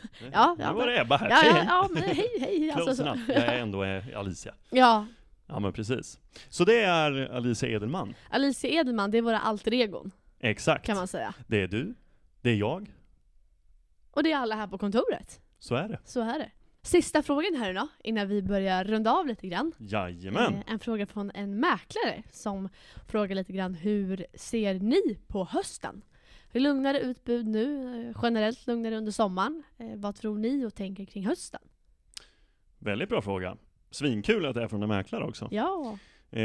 nu 0.59 0.65
ja, 0.65 0.73
var 0.73 0.87
det 0.87 1.01
Ebba 1.01 1.17
här. 1.17 1.31
Ja, 1.31 1.43
ja, 1.45 1.65
ja 1.67 1.89
men 1.93 2.03
hej 2.03 2.29
hej! 2.41 2.71
Close 2.75 2.91
Alltså, 2.91 3.05
så. 3.05 3.09
enough. 3.11 3.23
Jag 3.31 3.45
är 3.45 3.59
ändå 3.59 3.85
eh, 3.85 4.19
Alicia. 4.19 4.55
Ja, 4.71 5.07
Ja 5.47 5.61
men 5.61 5.73
precis. 5.73 6.19
Så 6.49 6.65
det 6.65 6.81
är 6.81 7.33
Alicia 7.33 7.69
Edelman. 7.69 8.15
Alicia 8.31 8.71
Edelman, 8.71 9.11
det 9.11 9.19
är 9.19 9.23
våra 9.23 9.39
alter 9.41 9.75
egon 9.75 10.11
Exakt. 10.41 10.87
kan 10.87 10.97
man 10.97 11.09
säga. 11.09 11.35
Det 11.47 11.63
är 11.63 11.69
du, 11.69 11.95
det 12.41 12.51
är 12.51 12.55
jag, 12.55 12.91
Och 14.11 14.23
det 14.23 14.33
är 14.33 14.37
alla 14.37 14.55
här 14.57 14.67
på 14.67 14.79
kontoret. 14.79 15.41
så 15.59 15.75
är 15.75 15.89
det. 15.89 15.99
Så 16.05 16.21
är 16.21 16.39
det. 16.39 16.51
Sista 16.83 17.23
frågan 17.23 17.55
här 17.55 17.71
idag, 17.71 17.89
innan 18.05 18.29
vi 18.29 18.43
börjar 18.43 18.85
runda 18.85 19.13
av 19.13 19.27
lite 19.27 19.47
grann. 19.49 19.73
Jajamän. 19.79 20.55
Eh, 20.55 20.61
En 20.73 20.79
fråga 20.79 21.07
från 21.07 21.31
en 21.35 21.61
mäklare 21.61 22.23
som 22.33 22.69
frågar 23.09 23.35
lite 23.37 23.53
grann 23.53 23.75
hur 23.75 24.27
ser 24.35 24.75
ni 24.75 25.19
på 25.27 25.45
hösten? 25.45 26.03
Lugnare 26.53 27.01
utbud 27.01 27.47
nu, 27.47 27.85
eh, 28.11 28.17
generellt 28.23 28.67
lugnare 28.67 28.97
under 28.97 29.13
sommaren. 29.13 29.63
Eh, 29.79 29.87
Vad 29.97 30.15
tror 30.17 30.39
ni 30.39 30.65
och 30.67 30.75
tänker 30.75 31.05
kring 31.05 31.27
hösten? 31.27 31.61
Väldigt 32.79 33.09
bra 33.09 33.23
fråga. 33.23 33.57
Svinkul 33.91 34.47
att 34.47 34.55
det 34.55 34.63
är 34.63 34.69
från 34.69 34.83
en 34.83 34.89
mäklare 34.89 35.25
också. 35.25 35.49
Ja, 35.51 35.99
Eh, 36.33 36.43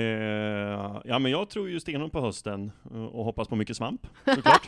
ja 1.05 1.19
men 1.19 1.31
jag 1.31 1.49
tror 1.49 1.69
ju 1.69 1.79
stenhårt 1.79 2.11
på 2.11 2.21
hösten 2.21 2.71
eh, 2.91 3.05
och 3.05 3.25
hoppas 3.25 3.47
på 3.47 3.55
mycket 3.55 3.77
svamp, 3.77 4.07
såklart. 4.35 4.67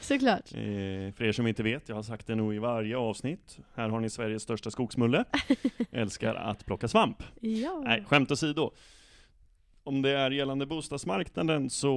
såklart. 0.00 0.52
eh, 0.54 1.12
för 1.14 1.22
er 1.22 1.32
som 1.32 1.46
inte 1.46 1.62
vet, 1.62 1.88
jag 1.88 1.96
har 1.96 2.02
sagt 2.02 2.26
det 2.26 2.34
nog 2.34 2.54
i 2.54 2.58
varje 2.58 2.96
avsnitt. 2.96 3.58
Här 3.74 3.88
har 3.88 4.00
ni 4.00 4.10
Sveriges 4.10 4.42
största 4.42 4.70
skogsmulle. 4.70 5.24
Älskar 5.92 6.34
att 6.34 6.66
plocka 6.66 6.88
svamp. 6.88 7.22
Ja. 7.40 7.82
Nej, 7.84 8.04
skämt 8.04 8.30
åsido. 8.30 8.70
Om 9.84 10.02
det 10.02 10.10
är 10.10 10.30
gällande 10.30 10.66
bostadsmarknaden 10.66 11.70
så, 11.70 11.94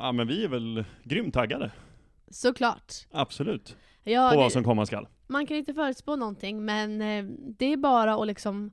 ja 0.00 0.12
men 0.12 0.26
vi 0.26 0.44
är 0.44 0.48
väl 0.48 0.84
grymt 1.04 1.34
taggade. 1.34 1.70
Såklart. 2.30 2.94
Absolut. 3.10 3.76
Ja, 4.04 4.28
på 4.28 4.34
det, 4.34 4.42
vad 4.42 4.52
som 4.52 4.64
komma 4.64 4.86
skall. 4.86 5.08
Man 5.26 5.46
kan 5.46 5.56
inte 5.56 5.74
förutspå 5.74 6.16
någonting 6.16 6.64
men 6.64 7.02
eh, 7.02 7.24
det 7.58 7.72
är 7.72 7.76
bara 7.76 8.14
att 8.14 8.26
liksom 8.26 8.70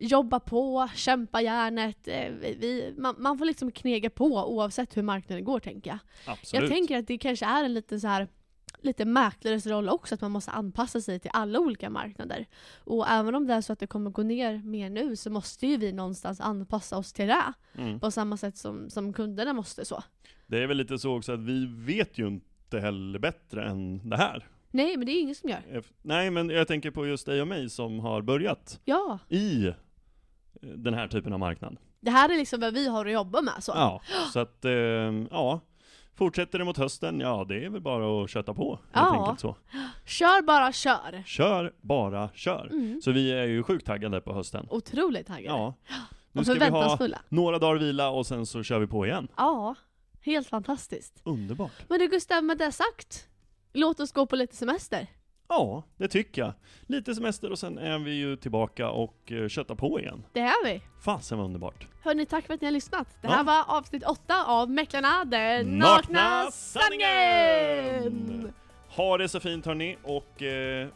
jobba 0.00 0.40
på, 0.40 0.88
kämpa 0.94 1.42
järnet. 1.42 2.08
Eh, 2.08 2.30
vi, 2.32 2.94
man, 2.98 3.14
man 3.18 3.38
får 3.38 3.44
liksom 3.44 3.72
knega 3.72 4.10
på 4.10 4.24
oavsett 4.24 4.96
hur 4.96 5.02
marknaden 5.02 5.44
går 5.44 5.60
tänker 5.60 5.90
jag. 5.90 5.98
Absolut. 6.26 6.62
Jag 6.62 6.70
tänker 6.70 6.98
att 6.98 7.06
det 7.06 7.18
kanske 7.18 7.46
är 7.46 7.64
en 7.64 7.74
liten 7.74 8.00
så 8.00 8.08
här 8.08 8.28
lite 8.82 9.04
mäklares 9.04 9.66
roll 9.66 9.88
också, 9.88 10.14
att 10.14 10.20
man 10.20 10.30
måste 10.30 10.50
anpassa 10.50 11.00
sig 11.00 11.20
till 11.20 11.30
alla 11.34 11.58
olika 11.58 11.90
marknader. 11.90 12.46
Och 12.84 13.08
även 13.08 13.34
om 13.34 13.46
det 13.46 13.54
är 13.54 13.60
så 13.60 13.72
att 13.72 13.78
det 13.78 13.86
kommer 13.86 14.10
gå 14.10 14.22
ner 14.22 14.58
mer 14.58 14.90
nu 14.90 15.16
så 15.16 15.30
måste 15.30 15.66
ju 15.66 15.76
vi 15.76 15.92
någonstans 15.92 16.40
anpassa 16.40 16.98
oss 16.98 17.12
till 17.12 17.26
det. 17.26 17.52
Mm. 17.74 18.00
På 18.00 18.10
samma 18.10 18.36
sätt 18.36 18.56
som, 18.56 18.90
som 18.90 19.12
kunderna 19.12 19.52
måste 19.52 19.84
så. 19.84 20.02
Det 20.46 20.62
är 20.62 20.66
väl 20.66 20.76
lite 20.76 20.98
så 20.98 21.16
också 21.16 21.32
att 21.32 21.40
vi 21.40 21.66
vet 21.66 22.18
ju 22.18 22.26
inte 22.26 22.80
heller 22.80 23.18
bättre 23.18 23.68
än 23.68 24.10
det 24.10 24.16
här. 24.16 24.48
Nej, 24.70 24.96
men 24.96 25.06
det 25.06 25.12
är 25.12 25.20
ingen 25.20 25.34
som 25.34 25.48
gör. 25.48 25.82
Nej, 26.02 26.30
men 26.30 26.50
jag 26.50 26.68
tänker 26.68 26.90
på 26.90 27.06
just 27.06 27.26
dig 27.26 27.40
och 27.40 27.48
mig 27.48 27.70
som 27.70 28.00
har 28.00 28.22
börjat 28.22 28.80
Ja, 28.84 29.18
i 29.28 29.72
den 30.60 30.94
här 30.94 31.08
typen 31.08 31.32
av 31.32 31.38
marknad. 31.38 31.76
det 32.00 32.10
här 32.10 32.28
är 32.28 32.36
liksom 32.36 32.60
vad 32.60 32.74
vi 32.74 32.88
har 32.88 33.06
att 33.06 33.12
jobba 33.12 33.40
med. 33.42 33.54
Så. 33.60 33.72
Ja, 33.74 34.00
så 34.32 34.38
att, 34.40 34.64
eh, 34.64 34.72
ja. 35.30 35.60
Fortsätter 36.14 36.58
det 36.58 36.64
mot 36.64 36.76
hösten, 36.76 37.20
ja 37.20 37.44
det 37.48 37.64
är 37.64 37.70
väl 37.70 37.80
bara 37.80 38.24
att 38.24 38.30
köta 38.30 38.54
på. 38.54 38.70
Helt 38.92 39.06
Ja. 39.14 39.20
enkelt 39.22 39.40
så. 39.40 39.56
Kör 40.06 40.42
bara 40.42 40.72
kör! 40.72 41.22
Kör, 41.26 41.72
bara 41.80 42.30
kör. 42.34 42.66
Mm. 42.72 43.00
Så 43.04 43.12
vi 43.12 43.32
är 43.32 43.44
ju 43.46 43.62
sjukt 43.62 43.86
taggade 43.86 44.20
på 44.20 44.34
hösten. 44.34 44.66
Otroligt 44.70 45.26
taggade. 45.26 45.58
Ja. 45.58 45.74
Nu 46.32 46.38
och 46.40 46.46
ska 46.46 46.54
vi 46.54 46.68
ha 46.68 46.98
några 47.28 47.58
dagar 47.58 47.78
vila 47.80 48.10
och 48.10 48.26
sen 48.26 48.46
så 48.46 48.62
kör 48.62 48.78
vi 48.78 48.86
på 48.86 49.06
igen. 49.06 49.28
Ja, 49.36 49.74
helt 50.22 50.48
fantastiskt. 50.48 51.20
Underbart. 51.24 51.72
Men 51.88 51.98
du 51.98 52.08
Gustav, 52.08 52.44
med 52.44 52.58
det 52.58 52.72
sagt, 52.72 53.28
låt 53.72 54.00
oss 54.00 54.12
gå 54.12 54.26
på 54.26 54.36
lite 54.36 54.56
semester. 54.56 55.06
Ja, 55.52 55.82
det 55.96 56.08
tycker 56.08 56.42
jag. 56.42 56.52
Lite 56.86 57.14
semester 57.14 57.52
och 57.52 57.58
sen 57.58 57.78
är 57.78 57.98
vi 57.98 58.10
ju 58.14 58.36
tillbaka 58.36 58.90
och 58.90 59.16
uh, 59.30 59.48
köttar 59.48 59.74
på 59.74 60.00
igen. 60.00 60.26
Det 60.32 60.40
är 60.40 60.64
vi. 60.64 60.80
Fasen 61.04 61.38
vad 61.38 61.44
underbart. 61.46 61.86
Hörni, 62.02 62.26
tack 62.26 62.46
för 62.46 62.54
att 62.54 62.60
ni 62.60 62.66
har 62.66 62.72
lyssnat. 62.72 63.08
Det 63.22 63.28
Ja. 63.28 63.34
här 63.34 63.44
var 63.44 63.64
avsnitt 63.78 64.04
åtta 64.04 64.44
av 64.46 64.70
Mäklarna, 64.70 65.24
den 65.24 65.78
Nakna 65.78 66.20
nakna 66.20 66.50
sanningen! 66.50 68.52
Ha 68.88 69.18
det 69.18 69.28
så 69.28 69.40
fint 69.40 69.66
hörni 69.66 69.96
och 70.02 70.42
eh, 70.42 70.88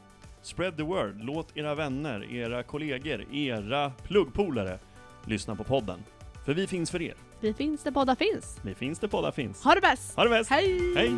spread 0.42 0.76
the 0.76 0.82
word. 0.82 1.16
Låt 1.20 1.56
era 1.56 1.74
vänner, 1.74 2.34
era 2.34 2.62
kollegor, 2.62 3.34
era 3.34 3.90
pluggpolare 3.90 4.78
lyssna 5.26 5.56
på 5.56 5.64
podden. 5.64 6.04
För 6.44 6.54
vi 6.54 6.66
finns 6.66 6.90
för 6.90 7.02
er. 7.02 7.14
Vi 7.40 7.54
finns 7.54 7.82
där 7.82 7.90
poddar 7.90 8.14
finns. 8.14 8.60
Vi 8.64 8.74
finns 8.74 8.98
där 8.98 9.08
poddar 9.08 9.30
finns. 9.32 9.64
Ha 9.64 9.74
det 9.74 9.80
bäst! 9.80 10.16
Ha 10.16 10.24
det 10.24 10.30
bäst! 10.30 10.50
Hej! 10.50 10.94
Hej! 10.96 11.12